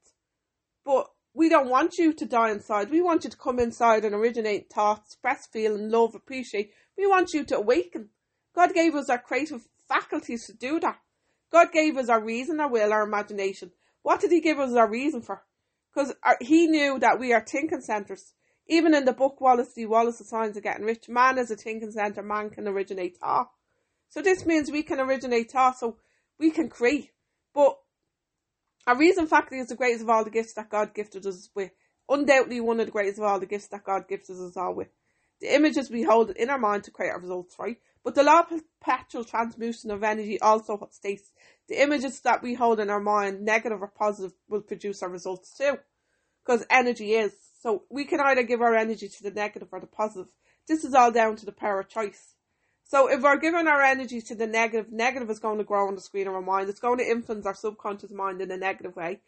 But 0.86 1.08
we 1.34 1.50
don't 1.50 1.70
want 1.70 1.98
you 1.98 2.14
to 2.14 2.26
die 2.26 2.52
inside. 2.52 2.92
We 2.92 3.02
want 3.02 3.26
you 3.26 3.30
to 3.30 3.38
come 3.38 3.60
inside 3.60 4.06
and 4.06 4.16
originate 4.16 4.72
thoughts, 4.72 5.10
express 5.14 5.48
feeling, 5.48 5.90
love, 5.90 6.16
appreciate. 6.16 6.72
We 6.98 7.08
want 7.08 7.34
you 7.34 7.44
to 7.44 7.58
awaken. 7.58 8.10
God 8.56 8.74
gave 8.74 8.96
us 8.96 9.10
our 9.10 9.18
creative 9.18 9.68
faculties 9.90 10.46
to 10.46 10.54
do 10.54 10.80
that. 10.80 11.00
God 11.52 11.74
gave 11.74 11.98
us 11.98 12.08
our 12.08 12.24
reason, 12.24 12.62
our 12.62 12.70
will, 12.70 12.94
our 12.94 13.04
imagination. 13.04 13.72
What 14.02 14.22
did 14.22 14.32
He 14.32 14.40
give 14.40 14.60
us 14.60 14.74
our 14.76 14.90
reason 14.90 15.24
for? 15.24 15.44
Because 15.94 16.14
uh, 16.24 16.36
He 16.40 16.68
knew 16.68 17.00
that 17.00 17.20
we 17.20 17.34
are 17.34 17.44
thinking 17.46 17.82
centres. 17.82 18.34
Even 18.68 18.94
in 18.94 19.06
the 19.06 19.14
book 19.14 19.42
Wallace 19.42 19.74
D. 19.74 19.86
Wattles, 19.86 20.20
The 20.20 20.24
Science 20.24 20.56
of 20.56 20.64
Getting 20.64 20.86
Rich, 20.86 21.10
man 21.10 21.38
is 21.38 21.52
a 21.52 21.56
thinking 21.56 21.92
centre, 21.92 22.24
man 22.24 22.50
can 22.50 22.68
originate 22.68 23.18
thought. 23.18 23.50
So 24.10 24.22
this 24.22 24.46
means 24.46 24.72
we 24.72 24.84
can 24.84 25.00
originate 25.00 25.52
thought, 25.52 25.78
so 25.78 25.98
we 26.40 26.52
can 26.52 26.70
create. 26.70 27.12
But 27.54 27.78
our 28.88 28.98
reason 28.98 29.28
faculty 29.28 29.60
is 29.60 29.68
the 29.68 29.76
greatest 29.76 30.04
of 30.04 30.10
all 30.10 30.24
the 30.24 30.30
gifts 30.30 30.54
that 30.54 30.70
God 30.70 30.94
gifted 30.94 31.26
us 31.26 31.50
with. 31.56 31.72
Undoubtedly 32.10 32.60
one 32.60 32.80
of 32.80 32.86
the 32.86 32.92
greatest 32.92 33.18
of 33.18 33.26
all 33.26 33.40
the 33.40 33.46
gifts 33.46 33.68
that 33.68 33.84
God 33.84 34.08
gifted 34.08 34.38
us 34.38 34.58
all 34.58 34.74
with. 34.74 34.90
The 35.42 35.54
images 35.54 35.90
we 35.90 36.04
hold 36.04 36.32
in 36.32 36.50
our 36.50 36.58
mind 36.58 36.84
to 36.86 36.92
create 36.92 37.12
our 37.12 37.20
results, 37.20 37.56
right? 37.60 37.78
But 38.04 38.16
the 38.16 38.24
law 38.24 38.42
of 38.42 38.50
perpetual 38.50 39.24
transmutation 39.24 39.92
of 39.92 40.04
energy 40.04 40.40
also 40.40 40.88
states 40.92 41.32
the 41.68 41.82
images 41.82 42.20
that 42.22 42.44
we 42.44 42.54
hold 42.54 42.80
in 42.80 42.90
our 42.90 43.00
mind, 43.00 43.42
negative 43.42 43.82
or 43.82 43.88
positive, 43.88 44.34
will 44.48 44.62
produce 44.62 45.02
our 45.02 45.10
results 45.10 45.58
too. 45.58 45.78
Because 46.46 46.66
energy 46.70 47.14
is. 47.14 47.34
So 47.64 47.84
we 47.90 48.04
can 48.04 48.20
either 48.20 48.44
give 48.44 48.62
our 48.62 48.76
energy 48.76 49.08
to 49.08 49.24
the 49.24 49.32
negative 49.32 49.70
or 49.72 49.80
the 49.80 49.88
positive. 49.88 50.32
This 50.68 50.84
is 50.84 50.94
all 50.94 51.12
down 51.12 51.38
to 51.38 51.46
the 51.46 51.52
power 51.52 51.80
of 51.80 51.88
choice. 51.88 52.36
So 52.84 53.10
if 53.10 53.22
we're 53.22 53.40
giving 53.40 53.68
our 53.68 53.82
energy 53.82 54.22
to 54.22 54.36
the 54.36 54.48
negative, 54.48 54.92
negative 54.92 55.30
is 55.30 55.40
going 55.40 55.58
to 55.58 55.64
grow 55.64 55.88
on 55.88 55.96
the 55.96 56.02
screen 56.02 56.28
of 56.28 56.34
our 56.34 56.42
mind. 56.42 56.70
It's 56.70 56.80
going 56.80 56.98
to 56.98 57.10
influence 57.10 57.46
our 57.46 57.56
subconscious 57.56 58.12
mind 58.12 58.42
in 58.42 58.52
a 58.52 58.58
negative 58.58 58.96
way. 58.96 59.22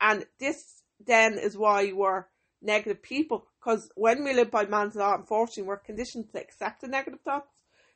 And 0.00 0.24
this 0.40 0.82
then 1.04 1.38
is 1.38 1.56
why 1.56 1.92
we're 1.92 2.24
negative 2.62 3.02
people. 3.02 3.46
Because 3.60 3.90
when 3.94 4.24
we 4.24 4.32
live 4.32 4.50
by 4.50 4.64
man's 4.64 4.96
law, 4.96 5.14
unfortunately, 5.14 5.64
we're 5.64 5.76
conditioned 5.76 6.32
to 6.32 6.40
accept 6.40 6.80
the 6.80 6.88
negative 6.88 7.20
thoughts 7.20 7.52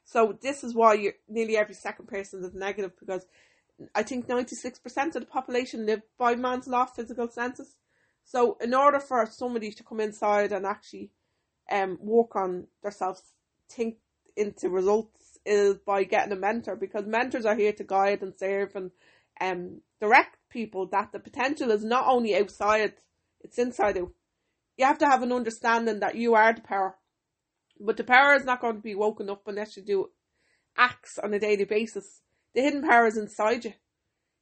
so 0.07 0.39
this 0.41 0.63
is 0.63 0.73
why 0.73 1.13
nearly 1.29 1.57
every 1.57 1.75
second 1.75 2.07
person 2.07 2.43
is 2.45 2.55
negative 2.55 2.93
because 2.99 3.27
I 3.95 4.05
think 4.05 4.29
96% 4.29 4.77
of 4.87 5.13
the 5.13 5.27
population 5.27 5.85
live 5.85 6.03
by 6.17 6.37
man's 6.37 6.69
law 6.69 6.87
physical 6.87 7.29
senses. 7.29 7.75
So 8.27 8.59
in 8.61 8.75
order 8.75 8.99
for 8.99 9.25
somebody 9.27 9.71
to 9.71 9.85
come 9.85 10.01
inside 10.01 10.53
and 10.53 10.67
actually 10.67 11.11
um 11.71 11.99
work 12.03 12.35
on 12.37 12.67
themselves, 12.83 13.23
think 13.71 13.97
into 14.37 14.69
results 14.69 15.39
is 15.47 15.79
by 15.79 16.03
getting 16.05 16.33
a 16.33 16.37
mentor 16.37 16.77
because 16.77 17.07
mentors 17.07 17.47
are 17.47 17.55
here 17.55 17.73
to 17.73 17.85
guide 17.85 18.23
and 18.23 18.35
serve 18.37 18.75
and 18.75 18.91
um 19.41 19.81
direct 20.01 20.37
people 20.51 20.87
that 20.87 21.13
the 21.13 21.21
potential 21.21 21.71
is 21.71 21.85
not 21.85 22.09
only 22.09 22.37
outside, 22.37 22.95
it's 23.41 23.59
inside 23.59 23.97
you. 23.97 24.13
You 24.77 24.87
have 24.87 24.99
to 24.99 25.07
have 25.07 25.23
an 25.23 25.33
understanding 25.33 26.01
that 26.01 26.17
you 26.17 26.35
are 26.35 26.53
the 26.53 26.63
power. 26.63 26.97
But 27.79 27.97
the 27.97 28.05
power 28.05 28.35
is 28.35 28.45
not 28.45 28.61
going 28.61 28.77
to 28.77 28.83
be 28.83 28.95
woken 28.95 29.31
up 29.31 29.43
unless 29.47 29.77
you 29.77 29.85
do 29.85 30.11
acts 30.77 31.19
on 31.19 31.33
a 31.33 31.39
daily 31.39 31.65
basis. 31.65 32.23
The 32.55 32.63
hidden 32.63 32.83
power 32.83 33.07
is 33.07 33.17
inside 33.17 33.65
you. 33.67 33.75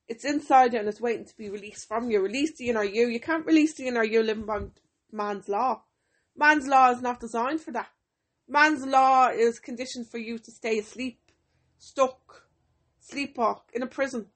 It's 0.06 0.25
inside 0.25 0.75
you 0.75 0.80
and 0.80 0.88
it's 0.88 1.00
waiting 1.00 1.25
to 1.25 1.37
be 1.37 1.49
released 1.49 1.88
from 1.88 2.11
you. 2.11 2.20
Release 2.20 2.61
inner 2.61 2.84
you. 2.84 3.18
Can't 3.20 3.46
release 3.46 3.78
you 3.78 3.92
living 4.23 4.44
by 4.44 4.61
man's 5.11 5.49
law. 5.49 5.82
Man's 6.37 6.66
law 6.66 6.90
is 6.90 7.00
not 7.00 7.20
designed 7.20 7.61
for 7.61 7.70
that. 7.73 7.88
Man's 8.46 8.84
law 8.84 9.28
is 9.28 9.58
conditioned 9.58 10.08
for 10.08 10.18
you 10.18 10.38
to 10.38 10.50
stay 10.50 10.78
asleep, 10.78 11.20
stuck, 11.78 12.42
sleepwalk, 13.00 13.61
in 13.73 13.82
a 13.82 13.87
prison. 13.87 14.26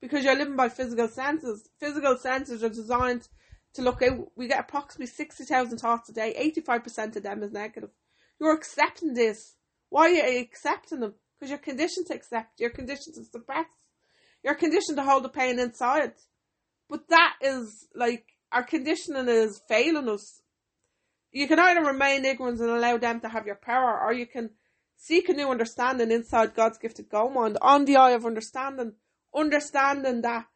Because 0.00 0.24
you're 0.24 0.36
living 0.36 0.54
by 0.54 0.68
physical 0.68 1.08
senses. 1.08 1.68
Physical 1.80 2.16
senses 2.16 2.62
are 2.62 2.68
designed 2.68 3.26
to 3.74 3.82
look 3.82 4.00
out. 4.02 4.30
We 4.36 4.46
get 4.46 4.60
approximately 4.60 5.06
60,000 5.06 5.78
thoughts 5.78 6.08
a 6.10 6.12
day. 6.12 6.52
85% 6.56 7.16
of 7.16 7.24
them 7.24 7.42
is 7.42 7.50
negative. 7.50 7.90
You're 8.38 8.54
accepting 8.54 9.14
this. 9.14 9.56
Why 9.88 10.04
are 10.04 10.28
you 10.28 10.40
accepting 10.40 11.00
them? 11.00 11.14
Because 11.34 11.50
you're 11.50 11.58
conditioned 11.58 12.06
to 12.06 12.14
accept. 12.14 12.60
You're 12.60 12.70
conditioned 12.70 13.16
to 13.16 13.24
suppress. 13.24 13.66
You're 14.42 14.54
conditioned 14.54 14.96
to 14.96 15.02
hold 15.02 15.24
the 15.24 15.28
pain 15.28 15.58
inside. 15.58 16.12
But 16.88 17.08
that 17.08 17.34
is 17.42 17.86
like 17.94 18.24
our 18.52 18.62
conditioning 18.62 19.28
is 19.28 19.60
failing 19.68 20.08
us. 20.08 20.40
You 21.32 21.46
can 21.46 21.58
either 21.58 21.84
remain 21.84 22.24
ignorant 22.24 22.60
and 22.60 22.70
allow 22.70 22.96
them 22.96 23.20
to 23.20 23.28
have 23.28 23.46
your 23.46 23.56
power, 23.56 24.00
or 24.00 24.12
you 24.12 24.26
can 24.26 24.50
seek 24.96 25.28
a 25.28 25.34
new 25.34 25.50
understanding 25.50 26.10
inside 26.10 26.54
God's 26.54 26.78
gifted 26.78 27.10
gold 27.10 27.34
mind 27.34 27.58
on 27.60 27.84
the 27.84 27.96
eye 27.96 28.12
of 28.12 28.24
understanding. 28.24 28.94
Understanding 29.34 30.22
that 30.22 30.46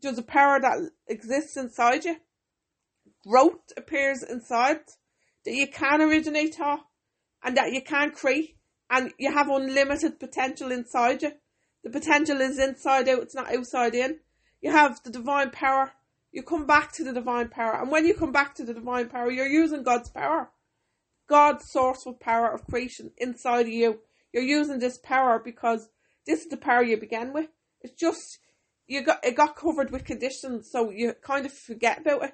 there's 0.00 0.18
a 0.18 0.22
power 0.22 0.58
that 0.60 0.78
exists 1.06 1.56
inside 1.56 2.04
you. 2.04 2.16
Growth 3.26 3.72
appears 3.76 4.22
inside. 4.22 4.80
That 5.44 5.54
you 5.54 5.66
can 5.66 6.00
originate 6.00 6.54
thought 6.54 6.86
and 7.42 7.56
that 7.56 7.72
you 7.72 7.82
can 7.82 8.12
create 8.12 8.56
and 8.88 9.12
you 9.18 9.32
have 9.32 9.48
unlimited 9.48 10.20
potential 10.20 10.70
inside 10.70 11.22
you. 11.22 11.32
The 11.84 11.90
potential 11.90 12.40
is 12.40 12.58
inside 12.58 13.08
out, 13.08 13.22
it's 13.22 13.34
not 13.34 13.54
outside 13.54 13.94
in. 13.94 14.20
You 14.60 14.70
have 14.70 15.02
the 15.02 15.10
divine 15.10 15.50
power. 15.50 15.92
You 16.30 16.42
come 16.42 16.66
back 16.66 16.92
to 16.92 17.04
the 17.04 17.12
divine 17.12 17.48
power. 17.48 17.80
And 17.80 17.90
when 17.90 18.06
you 18.06 18.14
come 18.14 18.32
back 18.32 18.54
to 18.54 18.64
the 18.64 18.74
divine 18.74 19.08
power, 19.08 19.30
you're 19.30 19.46
using 19.46 19.82
God's 19.82 20.08
power. 20.08 20.50
God's 21.28 21.70
sourceful 21.72 22.18
power 22.18 22.52
of 22.52 22.66
creation 22.66 23.10
inside 23.18 23.66
of 23.66 23.72
you. 23.72 24.00
You're 24.32 24.42
using 24.42 24.78
this 24.78 24.98
power 24.98 25.40
because 25.42 25.88
this 26.26 26.42
is 26.42 26.48
the 26.48 26.56
power 26.56 26.82
you 26.82 26.96
began 26.96 27.32
with. 27.32 27.48
It's 27.80 27.98
just 27.98 28.38
you 28.86 29.02
got 29.02 29.24
it 29.24 29.36
got 29.36 29.56
covered 29.56 29.90
with 29.90 30.04
conditions, 30.04 30.70
so 30.70 30.90
you 30.90 31.14
kind 31.22 31.46
of 31.46 31.52
forget 31.52 32.00
about 32.00 32.24
it 32.24 32.32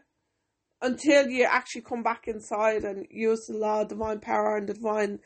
until 0.81 1.28
you 1.28 1.45
actually 1.45 1.83
come 1.83 2.02
back 2.02 2.28
inside 2.28 2.85
and 2.85 3.07
use 3.11 3.47
the 3.47 3.57
law, 3.57 3.85
divine 3.85 4.21
power, 4.21 4.57
and 4.57 4.67
divine 4.67 5.21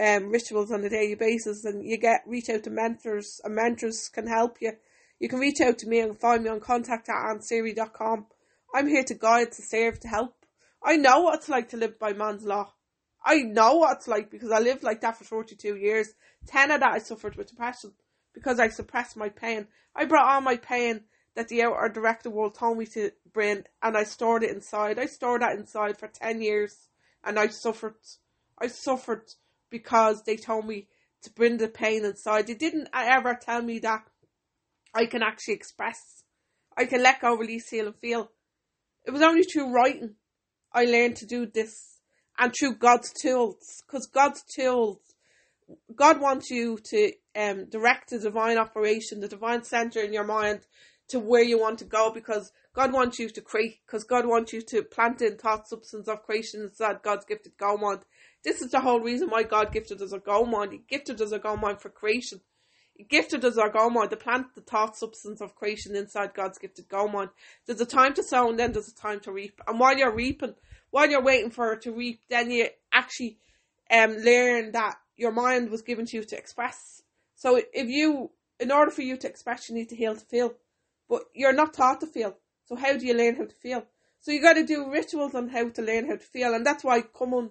um, 0.00 0.30
rituals 0.30 0.72
on 0.72 0.84
a 0.84 0.88
daily 0.88 1.14
basis. 1.14 1.64
And 1.64 1.84
you 1.84 1.98
get 1.98 2.22
reach 2.26 2.48
out 2.48 2.64
to 2.64 2.70
mentors, 2.70 3.40
and 3.44 3.54
mentors 3.54 4.08
can 4.08 4.26
help 4.26 4.58
you. 4.60 4.72
You 5.18 5.28
can 5.28 5.38
reach 5.38 5.60
out 5.60 5.78
to 5.78 5.88
me 5.88 6.00
and 6.00 6.18
find 6.18 6.42
me 6.42 6.50
on 6.50 6.60
contact 6.60 7.08
at 7.08 7.14
annseety.com. 7.14 8.26
I'm 8.74 8.88
here 8.88 9.04
to 9.04 9.14
guide, 9.14 9.52
to 9.52 9.62
serve, 9.62 10.00
to 10.00 10.08
help. 10.08 10.34
I 10.82 10.96
know 10.96 11.20
what 11.20 11.36
it's 11.36 11.48
like 11.48 11.70
to 11.70 11.76
live 11.76 11.98
by 11.98 12.12
man's 12.12 12.44
law. 12.44 12.72
I 13.24 13.36
know 13.36 13.76
what 13.76 13.96
it's 13.96 14.08
like 14.08 14.30
because 14.30 14.50
I 14.50 14.58
lived 14.58 14.82
like 14.82 15.00
that 15.00 15.16
for 15.16 15.24
42 15.24 15.76
years. 15.76 16.08
10 16.46 16.70
of 16.72 16.80
that 16.80 16.92
I 16.92 16.98
suffered 16.98 17.36
with 17.36 17.48
depression 17.48 17.92
because 18.34 18.60
I 18.60 18.68
suppressed 18.68 19.16
my 19.16 19.30
pain. 19.30 19.68
I 19.96 20.04
brought 20.04 20.28
all 20.28 20.40
my 20.42 20.56
pain 20.56 21.04
that 21.34 21.48
the 21.48 21.62
outer 21.62 21.88
director 21.88 22.28
world 22.28 22.54
told 22.54 22.76
me 22.78 22.86
to 22.86 23.12
bring 23.32 23.64
and 23.82 23.96
I 23.96 24.04
stored 24.04 24.42
it 24.42 24.50
inside. 24.50 24.98
I 24.98 25.06
stored 25.06 25.40
that 25.40 25.56
inside 25.56 25.98
for 25.98 26.08
10 26.08 26.42
years 26.42 26.88
and 27.24 27.38
I 27.38 27.46
suffered. 27.46 27.94
I 28.58 28.66
suffered 28.66 29.22
because 29.74 30.22
they 30.22 30.36
told 30.36 30.64
me 30.64 30.86
to 31.20 31.32
bring 31.32 31.56
the 31.56 31.66
pain 31.66 32.04
inside. 32.04 32.46
They 32.46 32.54
didn't 32.54 32.88
ever 32.94 33.34
tell 33.34 33.60
me 33.60 33.80
that 33.80 34.04
I 34.94 35.06
can 35.06 35.20
actually 35.20 35.54
express. 35.54 36.22
I 36.76 36.84
can 36.84 37.02
let 37.02 37.20
go, 37.20 37.34
release, 37.36 37.70
heal 37.70 37.86
and 37.86 37.96
feel. 37.96 38.30
It 39.04 39.10
was 39.10 39.20
only 39.20 39.42
through 39.42 39.72
writing 39.72 40.14
I 40.72 40.84
learned 40.84 41.16
to 41.16 41.26
do 41.26 41.46
this 41.46 41.98
and 42.38 42.54
through 42.56 42.76
God's 42.76 43.12
tools. 43.12 43.82
Because 43.84 44.06
God's 44.06 44.44
tools, 44.44 45.00
God 45.96 46.20
wants 46.20 46.50
you 46.50 46.78
to 46.90 47.12
um, 47.34 47.68
direct 47.68 48.10
the 48.10 48.20
divine 48.20 48.56
operation, 48.56 49.18
the 49.18 49.26
divine 49.26 49.64
center 49.64 49.98
in 50.02 50.12
your 50.12 50.24
mind 50.24 50.60
to 51.08 51.18
where 51.18 51.42
you 51.42 51.58
want 51.58 51.80
to 51.80 51.84
go 51.84 52.12
because 52.14 52.52
God 52.76 52.92
wants 52.92 53.18
you 53.18 53.28
to 53.28 53.40
create, 53.40 53.78
because 53.84 54.04
God 54.04 54.24
wants 54.24 54.52
you 54.52 54.62
to 54.68 54.84
plant 54.84 55.20
in 55.20 55.36
thought 55.36 55.66
substance 55.66 56.06
of 56.06 56.22
creation 56.22 56.60
inside 56.62 57.02
God's 57.02 57.24
gifted 57.24 57.56
God 57.58 57.80
mind. 57.80 58.04
This 58.44 58.60
is 58.60 58.70
the 58.70 58.80
whole 58.80 59.00
reason 59.00 59.30
why 59.30 59.42
God 59.42 59.72
gifted 59.72 60.02
us 60.02 60.12
a 60.12 60.18
gold 60.18 60.50
mind. 60.50 60.72
He 60.72 60.82
gifted 60.88 61.20
us 61.20 61.32
a 61.32 61.38
gold 61.38 61.60
mind 61.60 61.80
for 61.80 61.88
creation. 61.88 62.40
He 62.94 63.02
gifted 63.02 63.44
us 63.44 63.56
our 63.56 63.70
gold 63.70 63.94
mind 63.94 64.10
to 64.10 64.16
plant 64.16 64.54
the 64.54 64.60
thought 64.60 64.96
substance 64.96 65.40
of 65.40 65.54
creation 65.54 65.96
inside 65.96 66.34
God's 66.34 66.58
gifted 66.58 66.88
gold 66.88 67.12
mind. 67.12 67.30
There's 67.66 67.80
a 67.80 67.86
time 67.86 68.14
to 68.14 68.22
sow 68.22 68.50
and 68.50 68.58
then 68.58 68.72
there's 68.72 68.88
a 68.88 68.94
time 68.94 69.20
to 69.20 69.32
reap. 69.32 69.60
And 69.66 69.80
while 69.80 69.96
you're 69.96 70.14
reaping, 70.14 70.54
while 70.90 71.10
you're 71.10 71.22
waiting 71.22 71.50
for 71.50 71.72
it 71.72 71.82
to 71.82 71.92
reap, 71.92 72.20
then 72.28 72.50
you 72.50 72.68
actually 72.92 73.38
um 73.90 74.16
learn 74.18 74.72
that 74.72 74.96
your 75.16 75.32
mind 75.32 75.70
was 75.70 75.82
given 75.82 76.06
to 76.06 76.16
you 76.18 76.24
to 76.24 76.36
express. 76.36 77.02
So 77.34 77.56
if 77.56 77.88
you, 77.88 78.30
in 78.60 78.70
order 78.70 78.90
for 78.90 79.02
you 79.02 79.16
to 79.16 79.28
express, 79.28 79.68
you 79.68 79.74
need 79.74 79.88
to 79.88 79.96
heal 79.96 80.14
to 80.14 80.24
feel. 80.24 80.54
But 81.08 81.22
you're 81.34 81.52
not 81.52 81.74
taught 81.74 82.00
to 82.00 82.06
feel. 82.06 82.36
So 82.66 82.76
how 82.76 82.96
do 82.96 83.06
you 83.06 83.14
learn 83.14 83.36
how 83.36 83.44
to 83.44 83.54
feel? 83.54 83.84
So 84.20 84.32
you 84.32 84.40
got 84.40 84.54
to 84.54 84.64
do 84.64 84.90
rituals 84.90 85.34
on 85.34 85.48
how 85.48 85.68
to 85.68 85.82
learn 85.82 86.06
how 86.08 86.16
to 86.16 86.24
feel, 86.24 86.54
and 86.54 86.64
that's 86.64 86.82
why 86.82 87.02
coming 87.02 87.50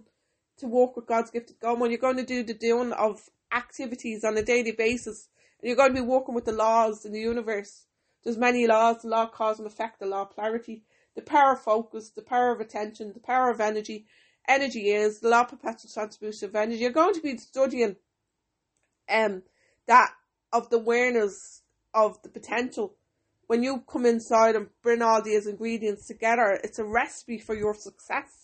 to 0.57 0.67
walk 0.67 0.95
with 0.95 1.07
God's 1.07 1.31
gifted 1.31 1.57
when 1.61 1.91
you're 1.91 1.99
going 1.99 2.17
to 2.17 2.25
do 2.25 2.43
the 2.43 2.53
doing 2.53 2.91
of 2.93 3.29
activities 3.51 4.23
on 4.23 4.37
a 4.37 4.43
daily 4.43 4.71
basis, 4.71 5.29
and 5.59 5.67
you're 5.67 5.75
going 5.75 5.93
to 5.93 6.01
be 6.01 6.05
walking 6.05 6.35
with 6.35 6.45
the 6.45 6.51
laws 6.51 7.05
in 7.05 7.11
the 7.11 7.19
universe. 7.19 7.85
There's 8.23 8.37
many 8.37 8.65
laws, 8.67 9.01
the 9.01 9.09
law 9.09 9.23
of 9.23 9.31
cause 9.31 9.59
and 9.59 9.67
effect, 9.67 9.99
the 9.99 10.05
law 10.05 10.23
of 10.23 10.35
polarity, 10.35 10.83
the 11.15 11.21
power 11.21 11.53
of 11.53 11.61
focus, 11.61 12.09
the 12.09 12.21
power 12.21 12.51
of 12.51 12.61
attention, 12.61 13.13
the 13.13 13.19
power 13.19 13.49
of 13.49 13.59
energy. 13.59 14.05
Energy 14.47 14.89
is 14.91 15.19
the 15.19 15.29
law 15.29 15.41
of 15.41 15.49
perpetual 15.49 15.91
transmission 15.91 16.49
of 16.49 16.55
energy. 16.55 16.81
You're 16.81 16.91
going 16.91 17.13
to 17.13 17.21
be 17.21 17.37
studying 17.37 17.95
um 19.09 19.43
that 19.87 20.11
of 20.53 20.69
the 20.69 20.77
awareness 20.77 21.61
of 21.93 22.21
the 22.23 22.29
potential 22.29 22.95
when 23.47 23.63
you 23.63 23.83
come 23.87 24.05
inside 24.05 24.55
and 24.55 24.69
bring 24.81 25.01
all 25.01 25.21
these 25.21 25.47
ingredients 25.47 26.07
together, 26.07 26.59
it's 26.63 26.79
a 26.79 26.83
recipe 26.83 27.37
for 27.37 27.55
your 27.55 27.73
success. 27.73 28.42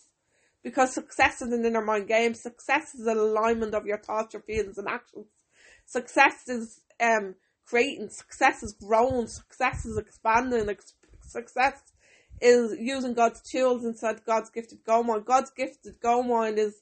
Because 0.63 0.93
success 0.93 1.41
is 1.41 1.53
an 1.53 1.65
inner 1.65 1.83
mind 1.83 2.07
game. 2.07 2.33
Success 2.33 2.93
is 2.93 3.07
an 3.07 3.17
alignment 3.17 3.73
of 3.73 3.85
your 3.85 3.97
thoughts, 3.97 4.33
your 4.33 4.43
feelings, 4.43 4.77
and 4.77 4.87
actions. 4.87 5.27
Success 5.85 6.47
is 6.47 6.81
um 6.99 7.35
creating. 7.65 8.09
Success 8.09 8.63
is 8.63 8.73
growing. 8.73 9.27
Success 9.27 9.85
is 9.85 9.97
expanding. 9.97 10.75
Success 11.21 11.81
is 12.41 12.75
using 12.79 13.13
God's 13.13 13.41
tools 13.41 13.85
inside 13.85 14.25
God's 14.25 14.49
gifted 14.49 14.79
gold 14.85 15.07
mind. 15.07 15.25
God's 15.25 15.51
gifted 15.51 15.99
gold 16.01 16.27
mind 16.27 16.57
is 16.57 16.81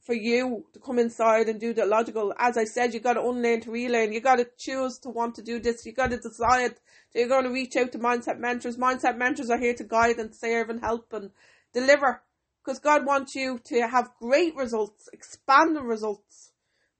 for 0.00 0.14
you 0.14 0.64
to 0.72 0.80
come 0.80 0.98
inside 0.98 1.48
and 1.48 1.60
do 1.60 1.74
the 1.74 1.84
logical. 1.84 2.32
As 2.38 2.56
I 2.56 2.64
said, 2.64 2.94
you 2.94 3.00
got 3.00 3.14
to 3.14 3.20
unlearn 3.20 3.60
to 3.62 3.70
relearn. 3.70 4.12
You 4.12 4.20
got 4.20 4.36
to 4.36 4.48
choose 4.56 4.98
to 5.00 5.10
want 5.10 5.34
to 5.34 5.42
do 5.42 5.60
this. 5.60 5.84
You 5.84 5.92
got 5.92 6.10
to 6.10 6.16
decide 6.16 6.76
that 7.12 7.18
you're 7.18 7.28
going 7.28 7.44
to 7.44 7.50
reach 7.50 7.76
out 7.76 7.92
to 7.92 7.98
mindset 7.98 8.38
mentors. 8.38 8.76
Mindset 8.76 9.18
mentors 9.18 9.50
are 9.50 9.58
here 9.58 9.74
to 9.74 9.84
guide 9.84 10.18
and 10.18 10.34
serve 10.34 10.70
and 10.70 10.80
help 10.80 11.12
and 11.12 11.30
deliver. 11.74 12.22
Because 12.68 12.80
God 12.80 13.06
wants 13.06 13.34
you 13.34 13.58
to 13.64 13.88
have 13.88 14.10
great 14.20 14.54
results, 14.54 15.08
expanding 15.14 15.84
results. 15.84 16.52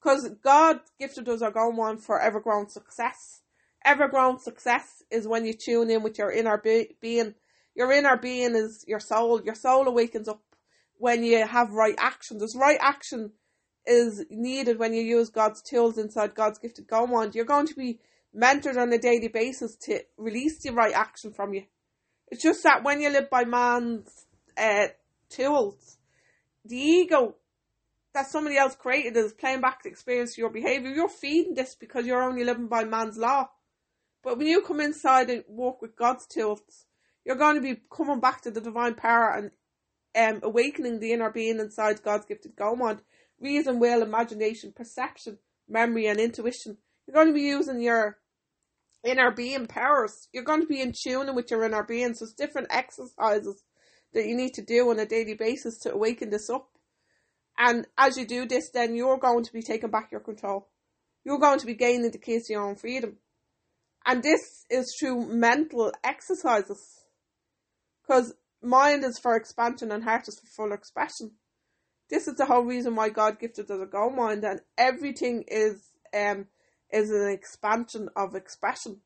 Because 0.03 0.31
God 0.43 0.81
gifted 0.99 1.29
us 1.29 1.43
our 1.43 1.51
goal 1.51 1.77
one 1.77 1.99
for 1.99 2.19
ever 2.19 2.41
growing 2.41 2.71
success. 2.71 3.43
Ever 3.85 4.09
growing 4.09 4.39
success 4.39 5.03
is 5.11 5.29
when 5.29 5.45
you 5.45 5.53
tune 5.53 5.91
in 5.91 6.03
with 6.03 6.17
your 6.17 6.33
inner 6.33 6.57
be- 6.57 6.97
being. 7.03 7.35
Your 7.75 7.93
inner 7.93 8.17
being 8.17 8.57
is 8.57 8.83
your 8.89 8.99
soul. 8.99 9.43
Your 9.45 9.55
soul 9.55 9.87
awakens 9.87 10.27
up 10.27 10.41
when 10.97 11.23
you 11.23 11.47
have 11.47 11.73
right 11.73 11.97
action. 11.99 12.39
This 12.39 12.57
right 12.57 12.79
action 12.81 13.33
is 13.85 14.25
needed 14.31 14.79
when 14.79 14.95
you 14.95 15.03
use 15.03 15.29
God's 15.29 15.61
tools 15.61 15.99
inside 15.99 16.35
God's 16.35 16.59
gifted 16.59 16.87
mind. 16.91 17.35
You're 17.35 17.45
going 17.45 17.67
to 17.67 17.75
be 17.75 18.01
mentored 18.35 18.79
on 18.79 18.91
a 18.91 18.99
daily 18.99 19.29
basis 19.29 19.77
to 19.83 20.01
release 20.17 20.63
the 20.63 20.71
right 20.71 20.95
action 20.95 21.31
from 21.31 21.53
you. 21.53 21.65
It's 22.29 22.43
just 22.43 22.63
that 22.63 22.85
when 22.85 23.03
you 23.03 23.11
live 23.11 23.29
by 23.29 23.45
man's 23.45 24.25
uh, 24.57 24.89
tools, 25.31 25.99
the 26.65 26.77
ego 26.77 27.37
that 28.15 28.29
somebody 28.29 28.57
else 28.57 28.75
created 28.75 29.17
is 29.17 29.33
playing 29.33 29.61
back 29.61 29.83
the 29.83 29.89
experience 29.89 30.33
of 30.33 30.39
your 30.39 30.51
behavior. 30.51 30.91
You're 30.91 31.09
feeding 31.09 31.55
this 31.55 31.75
because 31.75 32.07
you're 32.07 32.23
only 32.23 32.45
living 32.45 32.69
by 32.69 32.85
man's 32.85 33.17
law. 33.17 33.49
But 34.23 34.39
when 34.39 34.47
you 34.47 34.63
come 34.63 34.81
inside 34.81 35.31
and 35.31 35.45
walk 35.49 35.81
with 35.81 35.97
God's 35.97 36.27
tools, 36.27 36.87
you're 37.25 37.37
going 37.37 37.55
to 37.57 37.61
be 37.61 37.81
coming 37.95 38.21
back 38.21 38.41
to 38.43 38.51
the 38.51 38.61
divine 38.61 38.95
power 38.95 39.51
and 40.17 40.35
um, 40.35 40.41
awakening 40.43 40.99
the 40.99 41.13
inner 41.13 41.31
being 41.31 41.61
inside 41.61 42.03
God's 42.03 42.25
gifted 42.25 42.57
gold 42.57 42.79
mind, 42.79 43.03
reason, 43.41 43.79
will, 43.79 44.03
imagination, 44.03 44.73
perception, 44.75 45.39
memory 45.69 46.07
and 46.07 46.19
intuition. 46.19 46.79
You're 47.07 47.15
going 47.15 47.29
to 47.29 47.35
be 47.35 47.43
using 47.43 47.81
your 47.81 48.19
inner 49.05 49.31
being 49.31 49.67
powers. 49.67 50.29
You're 50.33 50.45
going 50.45 50.63
to 50.63 50.67
be 50.67 50.81
in 50.81 50.93
tune 50.93 51.35
with 51.35 51.51
your 51.51 51.65
inner 51.65 51.85
being. 51.85 52.15
So 52.15 52.25
it's 52.25 52.35
different 52.35 52.69
exercises 52.71 53.63
that 54.19 54.27
you 54.27 54.37
need 54.37 54.55
to 54.55 54.63
do 54.63 54.91
on 54.91 54.99
a 54.99 55.07
daily 55.07 55.35
basis 55.35 55.79
to 55.79 55.93
awaken 55.93 56.31
this 56.31 56.51
up. 56.51 56.69
And 57.57 57.87
as 57.97 58.17
you 58.19 58.27
do 58.27 58.47
this, 58.47 58.71
then 58.71 58.97
you're 58.97 59.19
going 59.19 59.45
to 59.45 59.53
be 59.53 59.63
taking 59.63 59.91
back 59.91 60.11
your 60.11 60.21
control. 60.21 60.69
You're 61.25 61.39
going 61.39 61.61
to 61.61 61.67
be 61.67 61.75
gaining 61.75 62.11
the 62.11 62.19
keys 62.19 62.47
to 62.47 62.55
your 62.55 62.69
own 62.69 62.75
freedom. 62.75 63.19
And 64.05 64.23
this 64.23 64.65
is 64.69 64.93
through 64.99 65.29
mental 65.29 65.93
exercises. 66.03 66.83
Because 68.03 68.35
mind 68.61 69.05
is 69.05 69.21
for 69.21 69.37
expansion 69.37 69.93
and 69.93 70.03
heart 70.03 70.27
is 70.27 70.41
for 70.41 70.47
full 70.47 70.73
expression. 70.73 71.33
This 72.11 72.27
is 72.27 72.35
the 72.35 72.47
whole 72.47 72.65
reason 72.65 72.97
why 72.97 73.11
God 73.11 73.39
gifted 73.39 73.71
us 73.71 73.81
a 73.81 73.87
gold 73.87 74.17
mind 74.17 74.43
and 74.45 74.61
everything 74.77 75.45
is 75.47 75.83
um 76.13 76.47
is 76.91 77.11
an 77.11 77.29
expansion 77.29 78.09
of 78.17 78.35
expression. 78.35 79.03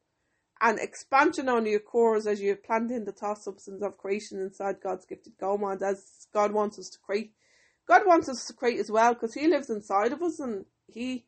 And 0.64 0.78
expansion 0.78 1.48
on 1.48 1.66
your 1.66 1.80
occurs 1.80 2.28
as 2.28 2.40
you 2.40 2.54
plant 2.54 2.92
in 2.92 3.04
the 3.04 3.10
thought 3.10 3.42
substance 3.42 3.82
of 3.82 3.98
creation 3.98 4.38
inside 4.38 4.76
God's 4.80 5.04
gifted 5.04 5.32
gold 5.36 5.60
mind 5.60 5.82
as 5.82 6.28
God 6.32 6.52
wants 6.52 6.78
us 6.78 6.88
to 6.90 7.00
create. 7.00 7.32
God 7.88 8.02
wants 8.06 8.28
us 8.28 8.46
to 8.46 8.52
create 8.52 8.78
as 8.78 8.88
well 8.88 9.12
because 9.12 9.34
He 9.34 9.48
lives 9.48 9.70
inside 9.70 10.12
of 10.12 10.22
us 10.22 10.38
and 10.38 10.64
He, 10.86 11.26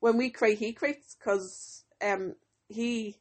when 0.00 0.16
we 0.16 0.30
create, 0.30 0.56
He 0.56 0.72
creates 0.72 1.14
because 1.14 1.84
um, 2.02 2.36
He 2.68 3.18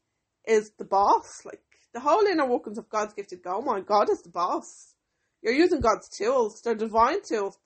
is 0.48 0.72
the 0.78 0.86
boss. 0.86 1.42
Like 1.44 1.62
the 1.94 2.00
whole 2.00 2.26
inner 2.26 2.46
workings 2.46 2.78
of 2.78 2.88
God's 2.88 3.14
gifted 3.14 3.42
mind, 3.44 3.86
God 3.86 4.10
is 4.10 4.22
the 4.22 4.30
boss. 4.30 4.94
You're 5.42 5.54
using 5.54 5.82
God's 5.82 6.08
tools, 6.08 6.62
they're 6.64 6.74
divine 6.74 7.20
tools. 7.28 7.58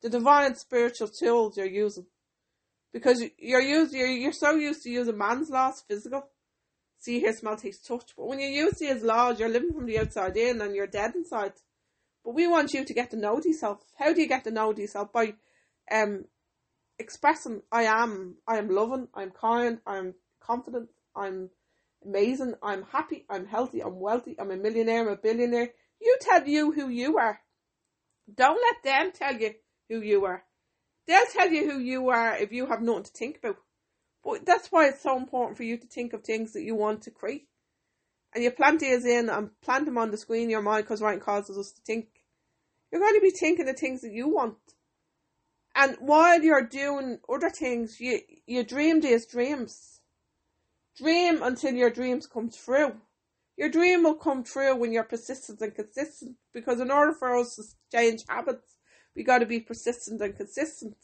The 0.00 0.08
divine 0.08 0.54
spiritual 0.54 1.08
tools 1.08 1.58
you're 1.58 1.66
using 1.66 2.06
because 2.92 3.22
you're 3.36 3.60
used 3.60 3.92
you're, 3.92 4.06
you're 4.06 4.32
so 4.32 4.54
used 4.54 4.82
to 4.84 4.90
using 4.90 5.18
man's 5.18 5.50
laws 5.50 5.82
physical 5.86 6.22
see 6.98 7.20
hear 7.20 7.32
smell 7.32 7.56
taste 7.56 7.86
touch 7.86 8.12
but 8.16 8.26
when 8.26 8.40
you 8.40 8.48
use 8.48 8.74
these 8.78 9.02
laws 9.02 9.38
you're 9.38 9.48
living 9.48 9.72
from 9.72 9.86
the 9.86 9.98
outside 9.98 10.36
in 10.36 10.60
and 10.60 10.74
you're 10.74 10.86
dead 10.86 11.14
inside. 11.14 11.52
But 12.24 12.34
we 12.34 12.46
want 12.46 12.72
you 12.74 12.84
to 12.84 12.94
get 12.94 13.10
to 13.12 13.16
know 13.16 13.40
yourself. 13.42 13.84
How 13.98 14.12
do 14.12 14.20
you 14.20 14.28
get 14.28 14.44
to 14.44 14.50
know 14.50 14.74
yourself? 14.74 15.12
By 15.12 15.34
um 15.90 16.24
expressing 16.98 17.62
i 17.70 17.84
am 17.84 18.36
i 18.46 18.58
am 18.58 18.68
loving 18.68 19.06
i'm 19.14 19.30
kind 19.30 19.78
i'm 19.86 20.14
confident 20.40 20.88
i'm 21.14 21.48
amazing 22.04 22.54
i'm 22.62 22.82
happy 22.82 23.24
i'm 23.30 23.46
healthy 23.46 23.80
i'm 23.82 24.00
wealthy 24.00 24.34
i'm 24.38 24.50
a 24.50 24.56
millionaire 24.56 25.02
i'm 25.02 25.08
a 25.08 25.16
billionaire. 25.16 25.70
You 26.00 26.16
tell 26.20 26.46
you 26.46 26.72
who 26.72 26.88
you 26.88 27.18
are. 27.18 27.40
Don't 28.32 28.60
let 28.60 28.82
them 28.84 29.12
tell 29.12 29.36
you 29.36 29.54
who 29.88 30.00
you 30.00 30.24
are. 30.24 30.44
They'll 31.06 31.26
tell 31.32 31.50
you 31.50 31.70
who 31.70 31.78
you 31.78 32.08
are 32.10 32.36
if 32.36 32.52
you 32.52 32.66
have 32.66 32.82
nothing 32.82 33.04
to 33.04 33.10
think 33.10 33.38
about. 33.38 33.56
But 34.24 34.44
that's 34.44 34.68
why 34.68 34.88
it's 34.88 35.02
so 35.02 35.16
important 35.16 35.56
for 35.56 35.62
you 35.62 35.76
to 35.76 35.86
think 35.86 36.12
of 36.12 36.22
things 36.22 36.52
that 36.52 36.62
you 36.62 36.74
want 36.74 37.02
to 37.02 37.10
create. 37.10 37.48
And 38.34 38.44
you 38.44 38.50
plant 38.50 38.80
these 38.80 39.04
in 39.04 39.28
and 39.30 39.50
plant 39.62 39.86
them 39.86 39.98
on 39.98 40.10
the 40.10 40.18
screen 40.18 40.44
in 40.44 40.50
your 40.50 40.62
mind 40.62 40.84
because 40.84 41.00
writing 41.00 41.20
causes 41.20 41.56
us 41.56 41.72
to 41.72 41.80
think. 41.82 42.06
You're 42.90 43.00
going 43.00 43.14
to 43.14 43.20
be 43.20 43.30
thinking 43.30 43.66
the 43.66 43.74
things 43.74 44.00
that 44.02 44.12
you 44.12 44.28
want. 44.28 44.56
And 45.74 45.96
while 46.00 46.42
you're 46.42 46.66
doing 46.66 47.20
other 47.32 47.50
things, 47.50 48.00
you, 48.00 48.20
you 48.46 48.64
dream 48.64 49.00
these 49.00 49.26
dreams. 49.26 50.00
Dream 50.96 51.42
until 51.42 51.74
your 51.74 51.90
dreams 51.90 52.26
come 52.26 52.50
true. 52.50 52.94
Your 53.56 53.68
dream 53.68 54.04
will 54.04 54.14
come 54.14 54.42
true 54.42 54.74
when 54.74 54.92
you're 54.92 55.04
persistent 55.04 55.60
and 55.60 55.74
consistent 55.74 56.36
because 56.52 56.80
in 56.80 56.90
order 56.90 57.12
for 57.12 57.36
us 57.36 57.56
to 57.56 57.62
change 57.96 58.24
habits, 58.28 58.76
we 59.14 59.22
got 59.24 59.38
to 59.38 59.46
be 59.46 59.60
persistent 59.60 60.20
and 60.20 60.36
consistent. 60.36 60.96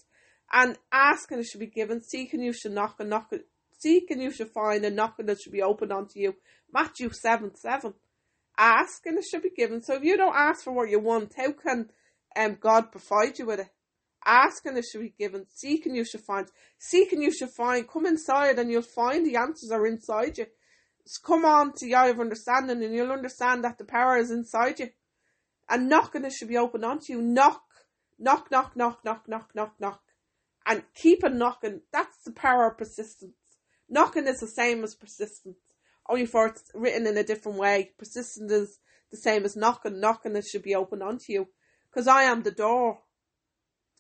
And 0.53 0.79
asking 0.93 1.41
it 1.41 1.47
should 1.47 1.61
be 1.61 1.67
given, 1.67 2.03
seeking 2.03 2.41
you 2.41 2.53
should 2.53 2.73
knock 2.73 2.97
and 3.01 3.11
knock 3.11 3.29
it, 3.33 3.47
seeking 3.79 4.21
you 4.21 4.31
should 4.31 4.51
find 4.51 4.85
and 4.85 4.97
knocking 4.97 5.29
it 5.29 5.41
should 5.41 5.53
be 5.53 5.63
opened 5.63 5.93
unto 5.93 6.21
you. 6.21 6.35
Matthew 6.73 7.11
7 7.11 7.55
7. 7.57 7.95
Ask 8.57 9.05
and 9.07 9.19
it 9.19 9.25
should 9.25 9.43
be 9.43 9.51
given. 9.51 9.83
So 9.83 9.95
if 9.95 10.05
you 10.05 10.17
don't 10.17 10.37
ask 10.37 10.63
for 10.63 10.73
what 10.73 10.91
you 10.91 11.00
want, 11.00 11.33
how 11.37 11.52
can 11.52 11.91
um, 12.37 12.57
God 12.61 12.93
provide 12.93 13.39
you 13.39 13.47
with 13.47 13.61
it? 13.61 13.69
Ask 14.25 14.65
and 14.65 14.78
it 14.78 14.85
should 14.91 15.02
be 15.02 15.15
given. 15.19 15.47
Seek 15.50 15.87
and 15.87 15.97
you 15.97 16.04
should 16.04 16.23
find. 16.23 16.47
Seek 16.78 17.13
and 17.13 17.23
you 17.23 17.33
should 17.33 17.50
find. 17.50 17.89
Come 17.89 18.07
inside 18.07 18.59
and 18.59 18.71
you'll 18.71 18.83
find 18.83 19.26
the 19.26 19.37
answers 19.37 19.71
are 19.73 19.87
inside 19.87 20.39
you. 20.39 20.47
Just 21.04 21.23
come 21.25 21.45
on 21.45 21.73
to 21.76 21.87
the 21.87 21.95
of 21.95 22.21
understanding 22.21 22.83
and 22.83 22.95
you'll 22.95 23.13
understand 23.13 23.65
that 23.65 23.76
the 23.76 23.85
power 23.85 24.17
is 24.17 24.30
inside 24.30 24.78
you. 24.78 24.89
And 25.69 25.89
knocking 25.89 26.25
it 26.25 26.33
should 26.33 26.49
be 26.49 26.57
opened 26.57 26.85
unto 26.85 27.13
you. 27.13 27.21
Knock 27.21 27.65
knock, 28.19 28.50
knock, 28.50 28.76
knock, 28.76 29.04
knock, 29.04 29.28
knock, 29.28 29.50
knock, 29.54 29.75
knock, 29.80 30.00
and 30.67 30.83
keep 30.95 31.25
on 31.25 31.39
knocking. 31.39 31.81
That's 31.93 32.17
the 32.25 32.33
power 32.33 32.69
of 32.69 32.79
persistence. 32.79 33.35
Knocking 33.89 34.27
is 34.27 34.41
the 34.41 34.47
same 34.47 34.83
as 34.83 34.95
persistence, 34.95 35.59
only 36.09 36.27
for 36.27 36.47
it's 36.47 36.71
written 36.75 37.07
in 37.07 37.17
a 37.17 37.25
different 37.25 37.59
way. 37.59 37.91
Persistence 37.99 38.50
is 38.50 38.79
the 39.11 39.17
same 39.17 39.45
as 39.45 39.57
knocking. 39.57 40.00
Knocking 40.00 40.37
it 40.37 40.45
should 40.50 40.63
be 40.63 40.75
open 40.75 41.03
onto 41.03 41.33
you, 41.33 41.49
because 41.91 42.09
I 42.09 42.23
am 42.25 42.43
the 42.43 42.50
door. 42.50 43.00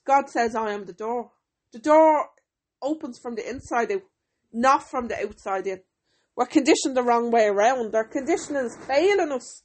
God 0.06 0.28
says 0.28 0.54
I 0.54 0.72
am 0.72 0.84
the 0.84 0.92
door. 0.92 1.32
The 1.72 1.78
door 1.78 2.28
opens 2.82 3.18
from 3.18 3.34
the 3.34 3.48
inside 3.48 3.92
out, 3.92 4.02
not 4.52 4.88
from 4.88 5.08
the 5.08 5.18
outside 5.18 5.66
in. 5.66 5.80
We're 6.36 6.46
conditioned 6.46 6.96
the 6.96 7.02
wrong 7.02 7.30
way 7.30 7.46
around. 7.46 7.94
Our 7.94 8.04
conditioning 8.04 8.64
is 8.64 8.76
failing 8.86 9.32
us. 9.32 9.62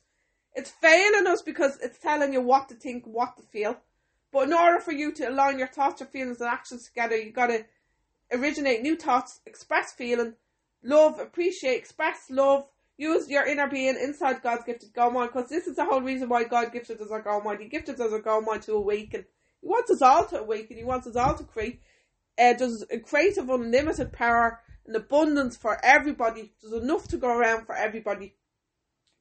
It's 0.53 0.71
failing 0.81 1.27
us 1.27 1.41
because 1.45 1.77
it's 1.81 1.99
telling 1.99 2.33
you 2.33 2.41
what 2.41 2.69
to 2.69 2.75
think, 2.75 3.05
what 3.05 3.37
to 3.37 3.43
feel. 3.43 3.77
But 4.31 4.47
in 4.47 4.53
order 4.53 4.79
for 4.79 4.91
you 4.91 5.11
to 5.13 5.29
align 5.29 5.57
your 5.57 5.67
thoughts, 5.67 6.01
your 6.01 6.09
feelings, 6.09 6.39
and 6.39 6.49
actions 6.49 6.85
together, 6.85 7.17
you've 7.17 7.33
gotta 7.33 7.65
originate 8.31 8.81
new 8.81 8.95
thoughts, 8.95 9.41
express 9.45 9.91
feeling, 9.93 10.35
love, 10.83 11.19
appreciate, 11.19 11.77
express 11.77 12.29
love, 12.29 12.67
use 12.97 13.29
your 13.29 13.45
inner 13.45 13.67
being 13.67 13.95
inside 13.95 14.43
God's 14.43 14.65
gifted 14.65 14.93
God 14.93 15.13
mind, 15.13 15.31
because 15.33 15.49
this 15.49 15.67
is 15.67 15.77
the 15.77 15.85
whole 15.85 16.01
reason 16.01 16.29
why 16.29 16.43
God 16.43 16.71
gifted 16.71 17.01
us 17.01 17.09
our 17.11 17.21
God 17.21 17.43
mind. 17.43 17.61
He 17.61 17.67
gifted 17.67 17.99
us 17.99 18.11
our 18.11 18.19
God 18.19 18.45
mind 18.45 18.61
to 18.63 18.73
awaken. 18.73 19.25
He 19.61 19.67
wants 19.67 19.89
us 19.89 20.01
all 20.01 20.25
to 20.27 20.41
awaken. 20.41 20.77
He 20.77 20.83
wants 20.83 21.07
us 21.07 21.15
all 21.15 21.35
to 21.35 21.43
create. 21.43 21.81
Uh, 22.37 22.53
there's 22.53 22.83
a 22.91 22.99
creative, 22.99 23.49
unlimited 23.49 24.13
power 24.13 24.59
and 24.85 24.95
abundance 24.95 25.57
for 25.57 25.83
everybody. 25.83 26.53
There's 26.61 26.83
enough 26.83 27.07
to 27.09 27.17
go 27.17 27.29
around 27.29 27.65
for 27.65 27.75
everybody. 27.75 28.35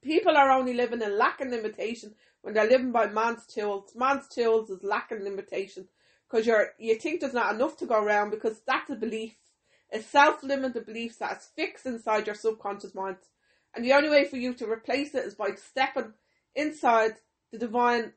People 0.02 0.36
are 0.36 0.50
only 0.50 0.74
living 0.74 1.02
in 1.02 1.18
lack 1.18 1.40
and 1.40 1.50
limitation 1.50 2.14
when 2.42 2.54
they're 2.54 2.68
living 2.68 2.92
by 2.92 3.06
man's 3.06 3.46
tools. 3.46 3.92
Man's 3.94 4.28
tools 4.28 4.70
is 4.70 4.82
lacking 4.82 5.24
limitation 5.24 5.88
because 6.28 6.46
you're 6.46 6.70
you 6.78 6.94
think 6.96 7.20
there's 7.20 7.34
not 7.34 7.54
enough 7.54 7.76
to 7.78 7.86
go 7.86 8.02
around 8.02 8.30
because 8.30 8.60
that's 8.66 8.90
a 8.90 8.96
belief, 8.96 9.34
a 9.92 10.00
self-limited 10.00 10.86
belief 10.86 11.18
that 11.18 11.38
is 11.38 11.48
fixed 11.56 11.86
inside 11.86 12.26
your 12.26 12.34
subconscious 12.34 12.94
mind, 12.94 13.16
and 13.74 13.84
the 13.84 13.92
only 13.92 14.10
way 14.10 14.24
for 14.24 14.36
you 14.36 14.54
to 14.54 14.70
replace 14.70 15.14
it 15.14 15.24
is 15.24 15.34
by 15.34 15.50
stepping 15.54 16.12
inside 16.54 17.12
the 17.52 17.58
divine 17.58 18.12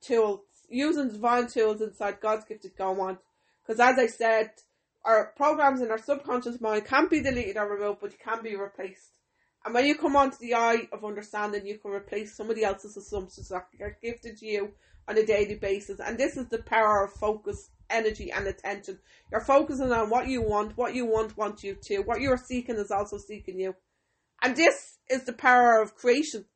tools, 0.00 0.40
using 0.68 1.10
divine 1.10 1.46
tools 1.46 1.80
inside 1.80 2.20
God's 2.20 2.44
gifted 2.44 2.76
God. 2.76 3.18
Because 3.62 3.80
as 3.80 3.98
I 3.98 4.06
said, 4.06 4.50
our 5.04 5.32
programs 5.36 5.80
in 5.80 5.90
our 5.90 5.98
subconscious 5.98 6.60
mind 6.60 6.84
can't 6.86 7.10
be 7.10 7.20
deleted 7.22 7.56
or 7.56 7.68
removed, 7.68 8.00
but 8.00 8.18
can 8.18 8.42
be 8.42 8.56
replaced. 8.56 9.19
And 9.64 9.74
when 9.74 9.86
you 9.86 9.94
come 9.94 10.16
onto 10.16 10.38
the 10.38 10.54
eye 10.54 10.88
of 10.92 11.04
understanding, 11.04 11.66
you 11.66 11.78
can 11.78 11.90
replace 11.90 12.34
somebody 12.34 12.64
else's 12.64 12.96
assumptions 12.96 13.48
that 13.48 13.66
are 13.80 13.98
gifted 14.02 14.38
to 14.38 14.46
you 14.46 14.72
on 15.06 15.18
a 15.18 15.26
daily 15.26 15.56
basis. 15.56 16.00
And 16.00 16.16
this 16.16 16.36
is 16.36 16.48
the 16.48 16.62
power 16.62 17.04
of 17.04 17.12
focus, 17.12 17.70
energy, 17.90 18.32
and 18.32 18.46
attention. 18.46 18.98
You're 19.30 19.42
focusing 19.42 19.92
on 19.92 20.08
what 20.08 20.28
you 20.28 20.40
want, 20.40 20.76
what 20.78 20.94
you 20.94 21.04
want 21.04 21.36
wants 21.36 21.62
you 21.62 21.76
to. 21.84 21.98
What 21.98 22.20
you're 22.20 22.38
seeking 22.38 22.76
is 22.76 22.90
also 22.90 23.18
seeking 23.18 23.60
you. 23.60 23.74
And 24.42 24.56
this 24.56 24.98
is 25.10 25.24
the 25.24 25.34
power 25.34 25.82
of 25.82 25.94
creation. 25.94 26.46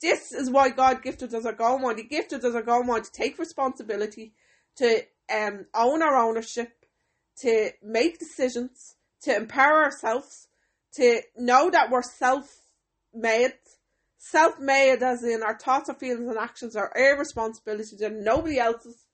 This 0.00 0.32
is 0.32 0.50
why 0.50 0.68
God 0.70 1.02
gifted 1.02 1.34
us 1.34 1.44
a 1.44 1.52
goal 1.52 1.78
mind. 1.78 1.98
He 1.98 2.04
gifted 2.04 2.44
us 2.44 2.54
a 2.54 2.62
goal 2.62 2.84
mind 2.84 3.04
to 3.04 3.12
take 3.12 3.38
responsibility, 3.38 4.34
to 4.76 5.02
um, 5.34 5.66
own 5.74 6.02
our 6.02 6.16
ownership, 6.16 6.72
to 7.38 7.70
make 7.82 8.18
decisions, 8.18 8.96
to 9.22 9.34
empower 9.34 9.82
ourselves, 9.82 10.48
to 10.96 11.20
know 11.36 11.70
that 11.70 11.90
we're 11.90 12.02
self 12.02 12.50
made. 13.12 13.52
Self 14.18 14.58
made 14.58 15.02
as 15.02 15.22
in 15.22 15.42
our 15.42 15.58
thoughts 15.58 15.90
or 15.90 15.94
feelings 15.94 16.28
and 16.28 16.38
actions 16.38 16.76
are 16.76 16.92
our 16.96 17.18
responsibility 17.18 17.96
to 17.96 18.10
nobody 18.10 18.58
else's. 18.58 19.04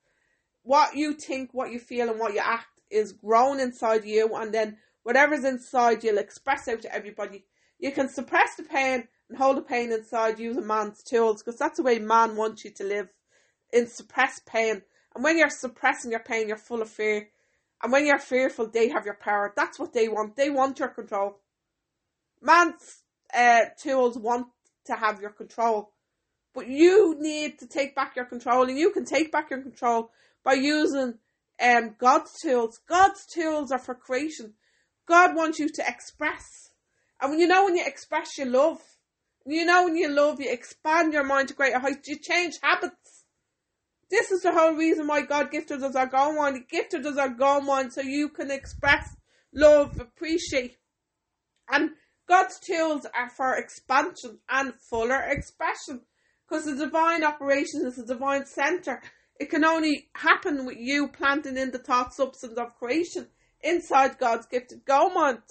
What 0.62 0.94
you 0.94 1.14
think, 1.14 1.50
what 1.52 1.72
you 1.72 1.78
feel 1.78 2.10
and 2.10 2.20
what 2.20 2.34
you 2.34 2.40
act 2.44 2.80
is 2.90 3.12
grown 3.12 3.60
inside 3.60 4.04
you 4.04 4.34
and 4.34 4.52
then 4.52 4.76
whatever's 5.02 5.44
inside 5.44 6.04
you'll 6.04 6.18
express 6.18 6.68
out 6.68 6.82
to 6.82 6.94
everybody. 6.94 7.44
You 7.78 7.92
can 7.92 8.08
suppress 8.08 8.56
the 8.56 8.64
pain 8.64 9.08
and 9.28 9.38
hold 9.38 9.56
the 9.56 9.62
pain 9.62 9.90
inside 9.90 10.38
using 10.38 10.66
man's 10.66 11.02
tools 11.02 11.42
because 11.42 11.58
that's 11.58 11.78
the 11.78 11.82
way 11.82 11.98
man 11.98 12.36
wants 12.36 12.64
you 12.64 12.70
to 12.72 12.84
live 12.84 13.08
in 13.72 13.86
suppressed 13.86 14.44
pain. 14.46 14.82
And 15.14 15.24
when 15.24 15.38
you're 15.38 15.50
suppressing 15.50 16.10
your 16.10 16.20
pain, 16.20 16.48
you're 16.48 16.56
full 16.56 16.82
of 16.82 16.90
fear. 16.90 17.28
And 17.82 17.90
when 17.90 18.06
you're 18.06 18.18
fearful, 18.18 18.68
they 18.68 18.88
have 18.88 19.06
your 19.06 19.18
power. 19.20 19.52
That's 19.56 19.78
what 19.78 19.92
they 19.92 20.08
want. 20.08 20.36
They 20.36 20.50
want 20.50 20.78
your 20.78 20.88
control. 20.88 21.40
Man's 22.42 23.02
uh, 23.36 23.66
tools 23.82 24.18
want 24.18 24.46
to 24.86 24.94
have 24.94 25.20
your 25.20 25.30
control, 25.30 25.92
but 26.54 26.68
you 26.68 27.16
need 27.18 27.58
to 27.58 27.66
take 27.66 27.94
back 27.94 28.16
your 28.16 28.24
control, 28.24 28.68
and 28.68 28.78
you 28.78 28.90
can 28.90 29.04
take 29.04 29.30
back 29.30 29.50
your 29.50 29.62
control 29.62 30.10
by 30.44 30.54
using 30.54 31.14
um, 31.62 31.94
God's 31.98 32.32
tools. 32.42 32.80
God's 32.88 33.26
tools 33.26 33.70
are 33.70 33.78
for 33.78 33.94
creation. 33.94 34.54
God 35.06 35.36
wants 35.36 35.58
you 35.58 35.68
to 35.68 35.84
express. 35.86 36.70
And 37.20 37.30
when 37.30 37.40
you 37.40 37.46
know 37.46 37.64
when 37.64 37.76
you 37.76 37.84
express 37.86 38.38
your 38.38 38.46
love, 38.46 38.80
you 39.46 39.64
know 39.64 39.84
when 39.84 39.96
you 39.96 40.08
love, 40.08 40.40
you 40.40 40.50
expand 40.50 41.12
your 41.12 41.24
mind 41.24 41.48
to 41.48 41.54
greater 41.54 41.78
heights, 41.78 42.08
you 42.08 42.18
change 42.18 42.58
habits. 42.62 43.24
This 44.10 44.30
is 44.30 44.42
the 44.42 44.52
whole 44.52 44.74
reason 44.74 45.06
why 45.06 45.22
God 45.22 45.50
gifted 45.50 45.82
us 45.82 45.94
our 45.94 46.06
go 46.06 46.32
mind. 46.34 46.56
He 46.56 46.62
gifted 46.78 47.06
us 47.06 47.16
our 47.16 47.28
go 47.28 47.60
mind 47.60 47.92
so 47.92 48.00
you 48.00 48.28
can 48.28 48.50
express 48.50 49.08
love, 49.54 50.00
appreciate. 50.00 50.76
And 51.68 51.90
God's 52.30 52.60
tools 52.60 53.06
are 53.12 53.28
for 53.28 53.56
expansion 53.56 54.38
and 54.48 54.72
fuller 54.88 55.20
expression. 55.20 56.02
Because 56.48 56.64
the 56.64 56.76
divine 56.76 57.24
operation 57.24 57.84
is 57.84 57.98
a 57.98 58.06
divine 58.06 58.46
center. 58.46 59.02
It 59.40 59.50
can 59.50 59.64
only 59.64 60.10
happen 60.14 60.64
with 60.64 60.76
you 60.78 61.08
planting 61.08 61.56
in 61.56 61.72
the 61.72 61.78
thought 61.78 62.14
substance 62.14 62.56
of 62.56 62.76
creation 62.78 63.26
inside 63.62 64.18
God's 64.18 64.46
gifted 64.46 64.84
go 64.84 65.08
mind. 65.08 65.42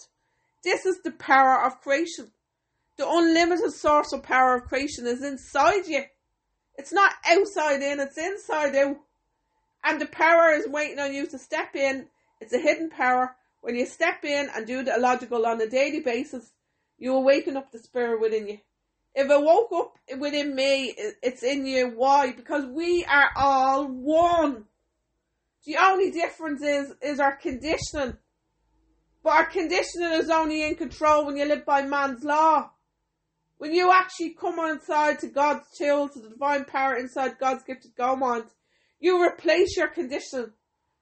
This 0.64 0.86
is 0.86 1.02
the 1.04 1.12
power 1.12 1.66
of 1.66 1.82
creation. 1.82 2.32
The 2.98 3.10
unlimited 3.10 3.74
source 3.74 4.14
of 4.14 4.24
power 4.24 4.56
of 4.56 4.70
creation 4.70 5.06
is 5.06 5.22
inside 5.22 5.86
you. 5.86 6.04
It's 6.76 6.94
not 6.94 7.12
outside 7.30 7.82
in, 7.82 8.00
it's 8.00 8.18
inside 8.18 8.74
out. 8.78 8.96
And 9.84 10.00
the 10.00 10.06
power 10.06 10.52
is 10.52 10.66
waiting 10.66 11.00
on 11.00 11.14
you 11.14 11.28
to 11.28 11.40
step 11.40 11.76
in. 11.76 12.08
It's 12.40 12.54
a 12.54 12.58
hidden 12.58 12.90
power. 12.90 13.36
When 13.60 13.76
you 13.76 13.86
step 13.86 14.24
in 14.24 14.48
and 14.56 14.66
do 14.66 14.82
the 14.82 14.96
illogical 14.96 15.46
on 15.46 15.60
a 15.60 15.68
daily 15.68 16.00
basis, 16.00 16.54
you 17.00 17.16
awaken 17.16 17.58
up 17.58 17.72
the 17.72 17.80
spirit 17.80 18.22
within 18.22 18.48
you. 18.48 18.60
If 19.16 19.30
it 19.30 19.42
woke 19.42 19.72
up 19.74 20.20
within 20.20 20.54
me, 20.54 20.94
it's 21.24 21.44
in 21.44 21.66
you. 21.66 21.94
Why? 21.96 22.32
Because 22.32 22.66
we 22.66 23.06
are 23.06 23.32
all 23.36 23.88
one. 23.88 24.66
The 25.66 25.78
only 25.78 26.12
difference 26.12 26.62
is, 26.62 26.94
is 27.02 27.20
our 27.20 27.36
conditioning. 27.36 28.18
But 29.24 29.34
our 29.34 29.46
conditioning 29.46 30.14
is 30.14 30.30
only 30.30 30.64
in 30.64 30.76
control 30.76 31.26
when 31.26 31.38
you 31.38 31.46
live 31.46 31.66
by 31.66 31.82
man's 31.82 32.24
law. 32.24 32.70
When 33.58 33.74
you 33.74 33.92
actually 33.92 34.36
come 34.40 34.60
inside 34.60 35.20
to 35.20 35.28
God's 35.28 35.66
tools, 35.78 36.12
to 36.12 36.20
the 36.20 36.30
divine 36.30 36.64
power 36.64 36.96
inside 36.96 37.40
God's 37.40 37.64
gifted 37.64 37.96
go 37.98 38.16
mind, 38.16 38.46
you 39.00 39.22
replace 39.22 39.76
your 39.76 39.90
condition. 39.90 40.54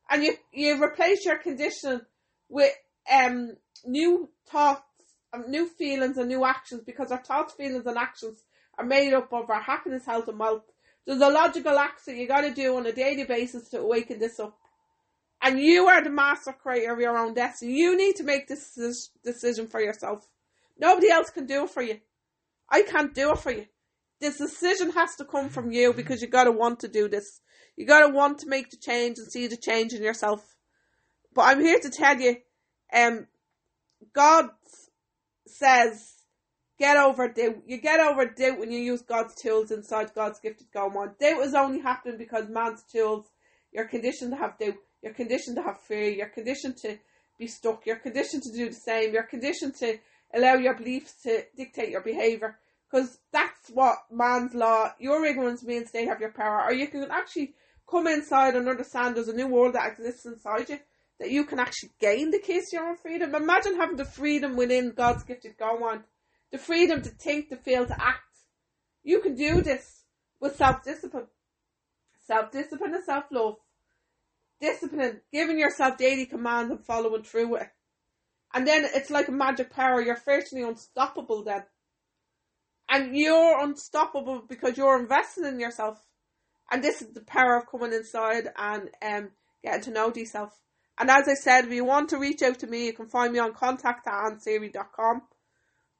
And 0.09 0.23
you, 0.23 0.35
you 0.51 0.81
replace 0.81 1.25
your 1.25 1.37
condition 1.37 2.01
with 2.49 2.73
um 3.11 3.57
new 3.85 4.29
thoughts, 4.49 4.81
um, 4.81 4.86
new 5.47 5.67
feelings 5.67 6.17
and 6.17 6.29
new 6.29 6.45
actions 6.45 6.83
because 6.85 7.11
our 7.11 7.23
thoughts, 7.23 7.53
feelings 7.53 7.85
and 7.85 7.97
actions 7.97 8.43
are 8.77 8.85
made 8.85 9.13
up 9.13 9.31
of 9.33 9.49
our 9.49 9.61
happiness, 9.61 10.05
health 10.05 10.27
and 10.27 10.39
wealth. 10.39 10.63
There's 11.05 11.21
a 11.21 11.29
logical 11.29 11.77
acts 11.77 12.05
that 12.05 12.15
you 12.15 12.27
gotta 12.27 12.53
do 12.53 12.77
on 12.77 12.85
a 12.85 12.91
daily 12.91 13.23
basis 13.23 13.69
to 13.69 13.79
awaken 13.79 14.19
this 14.19 14.39
up. 14.39 14.57
And 15.41 15.59
you 15.59 15.87
are 15.87 16.03
the 16.03 16.09
master 16.09 16.51
creator 16.51 16.93
of 16.93 16.99
your 16.99 17.17
own 17.17 17.33
destiny. 17.33 17.73
You 17.73 17.95
need 17.95 18.15
to 18.17 18.23
make 18.23 18.47
this 18.47 19.09
decision 19.23 19.67
for 19.67 19.79
yourself. 19.79 20.27
Nobody 20.79 21.09
else 21.09 21.29
can 21.29 21.45
do 21.45 21.63
it 21.63 21.69
for 21.69 21.81
you. 21.81 21.99
I 22.69 22.81
can't 22.81 23.13
do 23.13 23.31
it 23.31 23.39
for 23.39 23.51
you. 23.51 23.67
This 24.19 24.37
decision 24.37 24.91
has 24.91 25.15
to 25.15 25.25
come 25.25 25.49
from 25.49 25.71
you 25.71 25.93
because 25.93 26.21
you 26.21 26.27
gotta 26.27 26.51
want 26.51 26.79
to 26.81 26.87
do 26.87 27.07
this. 27.07 27.41
You 27.75 27.85
gotta 27.85 28.09
want 28.09 28.39
to 28.39 28.47
make 28.47 28.69
the 28.69 28.77
change 28.77 29.17
and 29.19 29.31
see 29.31 29.47
the 29.47 29.57
change 29.57 29.93
in 29.93 30.01
yourself. 30.01 30.55
But 31.33 31.43
I'm 31.43 31.61
here 31.61 31.79
to 31.79 31.89
tell 31.89 32.19
you, 32.19 32.37
um, 32.93 33.27
God 34.13 34.49
says, 35.57 36.13
get 36.79 36.97
over 36.97 37.27
doubt. 37.27 37.57
You 37.65 37.79
get 37.79 37.99
over 37.99 38.25
doubt 38.25 38.59
when 38.59 38.71
you 38.71 38.79
use 38.79 39.01
God's 39.01 39.35
tools 39.35 39.71
inside 39.71 40.13
God's 40.13 40.39
gifted 40.39 40.67
go 40.73 40.87
on. 40.87 41.15
Doubt 41.19 41.43
is 41.43 41.53
only 41.53 41.79
happening 41.79 42.17
because 42.17 42.49
man's 42.49 42.83
tools, 42.83 43.25
you're 43.71 43.87
conditioned 43.87 44.31
to 44.31 44.37
have 44.37 44.57
doubt. 44.57 44.75
You're 45.01 45.13
conditioned 45.13 45.57
to 45.57 45.63
have 45.63 45.79
fear. 45.81 46.09
You're 46.09 46.29
conditioned 46.29 46.77
to 46.83 46.97
be 47.37 47.47
stuck. 47.47 47.85
You're 47.85 47.97
conditioned 47.97 48.43
to 48.43 48.53
do 48.53 48.69
the 48.69 48.75
same. 48.75 49.13
You're 49.13 49.23
conditioned 49.23 49.75
to 49.75 49.97
allow 50.33 50.55
your 50.55 50.75
beliefs 50.75 51.21
to 51.23 51.43
dictate 51.55 51.89
your 51.89 52.01
behavior 52.01 52.57
because 52.89 53.19
that's 53.31 53.69
what 53.73 53.97
man's 54.11 54.53
law. 54.53 54.91
Your 54.99 55.25
ignorance 55.25 55.63
means 55.63 55.91
they 55.91 56.05
have 56.05 56.21
your 56.21 56.31
power, 56.31 56.63
or 56.63 56.73
you 56.73 56.87
can 56.87 57.07
actually 57.11 57.53
come 57.89 58.07
inside 58.07 58.55
and 58.55 58.67
understand 58.67 59.15
there's 59.15 59.27
a 59.27 59.35
new 59.35 59.47
world 59.47 59.75
that 59.75 59.91
exists 59.91 60.25
inside 60.25 60.69
you 60.69 60.79
that 61.19 61.31
you 61.31 61.45
can 61.45 61.59
actually 61.59 61.91
gain 61.99 62.31
the 62.31 62.39
to 62.39 62.63
your 62.71 62.89
own 62.89 62.97
freedom. 62.97 63.33
Imagine 63.33 63.75
having 63.75 63.97
the 63.97 64.05
freedom 64.05 64.55
within 64.55 64.91
God's 64.91 65.23
gifted 65.23 65.57
go 65.57 65.87
on, 65.87 66.03
the 66.51 66.57
freedom 66.57 67.01
to 67.01 67.09
think, 67.09 67.49
to 67.49 67.57
feel, 67.57 67.85
to 67.85 68.01
act. 68.01 68.21
You 69.03 69.21
can 69.21 69.35
do 69.35 69.61
this 69.61 70.03
with 70.39 70.55
self 70.55 70.83
discipline, 70.83 71.27
self 72.25 72.51
discipline 72.51 72.93
and 72.93 73.03
self 73.03 73.25
love. 73.31 73.55
Discipline, 74.59 75.21
giving 75.31 75.59
yourself 75.59 75.97
daily 75.97 76.25
commands 76.25 76.71
and 76.71 76.83
following 76.83 77.23
through 77.23 77.49
with 77.49 77.61
it. 77.61 77.69
And 78.53 78.65
then 78.65 78.87
it's 78.93 79.09
like 79.11 79.27
a 79.27 79.31
magic 79.31 79.71
power. 79.71 80.01
You're 80.01 80.19
virtually 80.25 80.63
unstoppable 80.63 81.43
then. 81.43 81.63
And 82.89 83.15
you're 83.15 83.61
unstoppable 83.61 84.43
because 84.47 84.77
you're 84.77 84.99
investing 84.99 85.45
in 85.45 85.59
yourself. 85.59 85.99
And 86.71 86.83
this 86.83 87.01
is 87.01 87.13
the 87.13 87.21
power 87.21 87.57
of 87.57 87.69
coming 87.69 87.93
inside 87.93 88.49
and 88.57 88.89
um, 89.01 89.29
getting 89.63 89.83
to 89.83 89.91
know 89.91 90.11
yourself. 90.13 90.53
And 90.99 91.11
as 91.11 91.27
I 91.27 91.35
said, 91.35 91.65
if 91.65 91.71
you 91.71 91.85
want 91.85 92.09
to 92.09 92.17
reach 92.17 92.41
out 92.41 92.57
to 92.59 92.67
me, 92.67 92.87
you 92.87 92.93
can 92.93 93.07
find 93.07 93.31
me 93.31 93.37
on 93.39 93.53
contact 93.53 94.07
at 94.07 94.31
annseety.com 94.31 95.21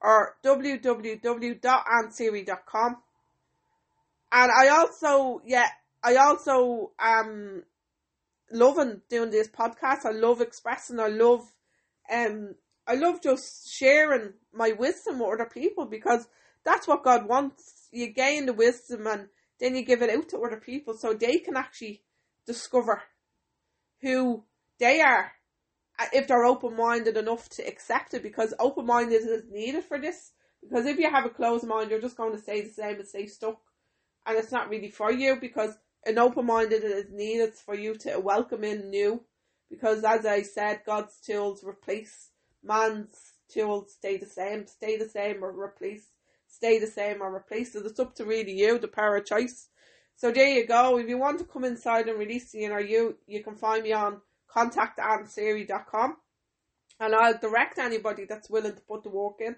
or 0.01 0.35
www.annseety.com. 0.43 2.97
And 4.31 4.51
I 4.51 4.69
also, 4.69 5.41
yeah, 5.45 5.67
I 6.03 6.15
also 6.15 6.91
um 6.99 7.63
loving 8.51 9.01
doing 9.09 9.31
this 9.31 9.47
podcast. 9.47 10.05
I 10.05 10.11
love 10.11 10.41
expressing. 10.41 10.99
I 10.99 11.07
love 11.07 11.51
um, 12.11 12.55
I 12.87 12.95
love 12.95 13.21
just 13.21 13.69
sharing 13.69 14.33
my 14.53 14.71
wisdom 14.71 15.19
with 15.19 15.33
other 15.33 15.49
people 15.49 15.85
because 15.85 16.27
that's 16.63 16.87
what 16.87 17.03
God 17.03 17.27
wants. 17.27 17.89
You 17.91 18.07
gain 18.07 18.45
the 18.45 18.53
wisdom 18.53 19.07
and 19.07 19.27
then 19.59 19.75
you 19.75 19.83
give 19.83 20.01
it 20.01 20.09
out 20.09 20.29
to 20.29 20.39
other 20.39 20.57
people 20.57 20.93
so 20.93 21.13
they 21.13 21.39
can 21.39 21.57
actually 21.57 22.01
discover 22.45 23.03
who 24.01 24.43
they 24.79 25.01
are 25.01 25.31
uh, 25.99 26.05
if 26.13 26.27
they're 26.27 26.45
open 26.45 26.75
minded 26.75 27.17
enough 27.17 27.49
to 27.49 27.67
accept 27.67 28.13
it 28.13 28.23
because 28.23 28.53
open 28.59 28.85
minded 28.85 29.21
is 29.21 29.43
needed 29.51 29.83
for 29.83 29.99
this. 29.99 30.31
Because 30.61 30.85
if 30.85 30.97
you 30.97 31.09
have 31.09 31.25
a 31.25 31.29
closed 31.29 31.65
mind, 31.65 31.89
you're 31.89 32.01
just 32.01 32.17
going 32.17 32.33
to 32.33 32.41
stay 32.41 32.61
the 32.61 32.69
same 32.69 32.95
and 32.95 33.07
stay 33.07 33.27
stuck. 33.27 33.59
And 34.25 34.37
it's 34.37 34.51
not 34.51 34.69
really 34.69 34.89
for 34.89 35.11
you 35.11 35.37
because 35.39 35.77
an 36.05 36.17
open 36.17 36.45
minded 36.45 36.83
is 36.83 37.05
needed 37.11 37.53
for 37.53 37.75
you 37.75 37.95
to 37.95 38.19
welcome 38.19 38.63
in 38.63 38.89
new 38.89 39.23
because 39.69 40.03
as 40.03 40.25
I 40.25 40.41
said, 40.41 40.81
God's 40.85 41.19
tools 41.19 41.63
replace 41.63 42.29
man's 42.63 43.15
tools 43.49 43.93
stay 43.93 44.17
the 44.17 44.25
same, 44.25 44.67
stay 44.67 44.97
the 44.97 45.07
same 45.07 45.43
or 45.43 45.51
replace, 45.51 46.11
stay 46.47 46.79
the 46.79 46.87
same 46.87 47.21
or 47.21 47.33
replace. 47.33 47.73
So 47.73 47.79
it's 47.79 47.99
up 47.99 48.15
to 48.15 48.25
really 48.25 48.53
you, 48.53 48.77
the 48.77 48.87
power 48.87 49.17
of 49.17 49.25
choice. 49.25 49.69
So 50.15 50.31
there 50.31 50.47
you 50.47 50.65
go. 50.65 50.97
If 50.97 51.07
you 51.07 51.17
want 51.17 51.39
to 51.39 51.45
come 51.45 51.63
inside 51.63 52.07
and 52.07 52.19
release 52.19 52.51
the 52.51 52.65
inner 52.65 52.79
you, 52.79 53.17
you 53.27 53.43
can 53.43 53.55
find 53.55 53.83
me 53.83 53.93
on 53.93 54.21
contactannseety.com 54.57 56.17
and 56.99 57.15
I'll 57.15 57.37
direct 57.37 57.77
anybody 57.77 58.25
that's 58.25 58.49
willing 58.49 58.73
to 58.73 58.81
put 58.81 59.03
the 59.03 59.09
work 59.09 59.35
in. 59.39 59.55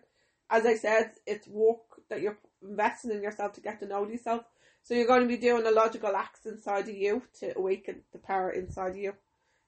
As 0.49 0.65
I 0.65 0.75
said, 0.75 1.11
it's 1.25 1.47
work 1.47 2.01
that 2.09 2.21
you're 2.21 2.37
investing 2.61 3.11
in 3.11 3.21
yourself 3.21 3.53
to 3.53 3.61
get 3.61 3.79
to 3.79 3.87
know 3.87 4.05
yourself. 4.07 4.43
So 4.83 4.93
you're 4.93 5.07
going 5.07 5.21
to 5.21 5.27
be 5.27 5.37
doing 5.37 5.65
a 5.65 5.71
logical 5.71 6.15
act 6.15 6.45
inside 6.45 6.89
of 6.89 6.95
you 6.95 7.21
to 7.39 7.57
awaken 7.57 8.01
the 8.11 8.19
power 8.19 8.51
inside 8.51 8.91
of 8.91 8.97
you. 8.97 9.13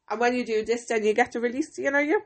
And 0.10 0.20
when 0.20 0.36
you 0.36 0.46
do 0.46 0.66
this, 0.66 0.86
then 0.86 1.06
you 1.06 1.14
get 1.14 1.32
to 1.34 1.40
release 1.40 1.76
the 1.76 1.86
inner 1.86 2.02
you. 2.02 2.22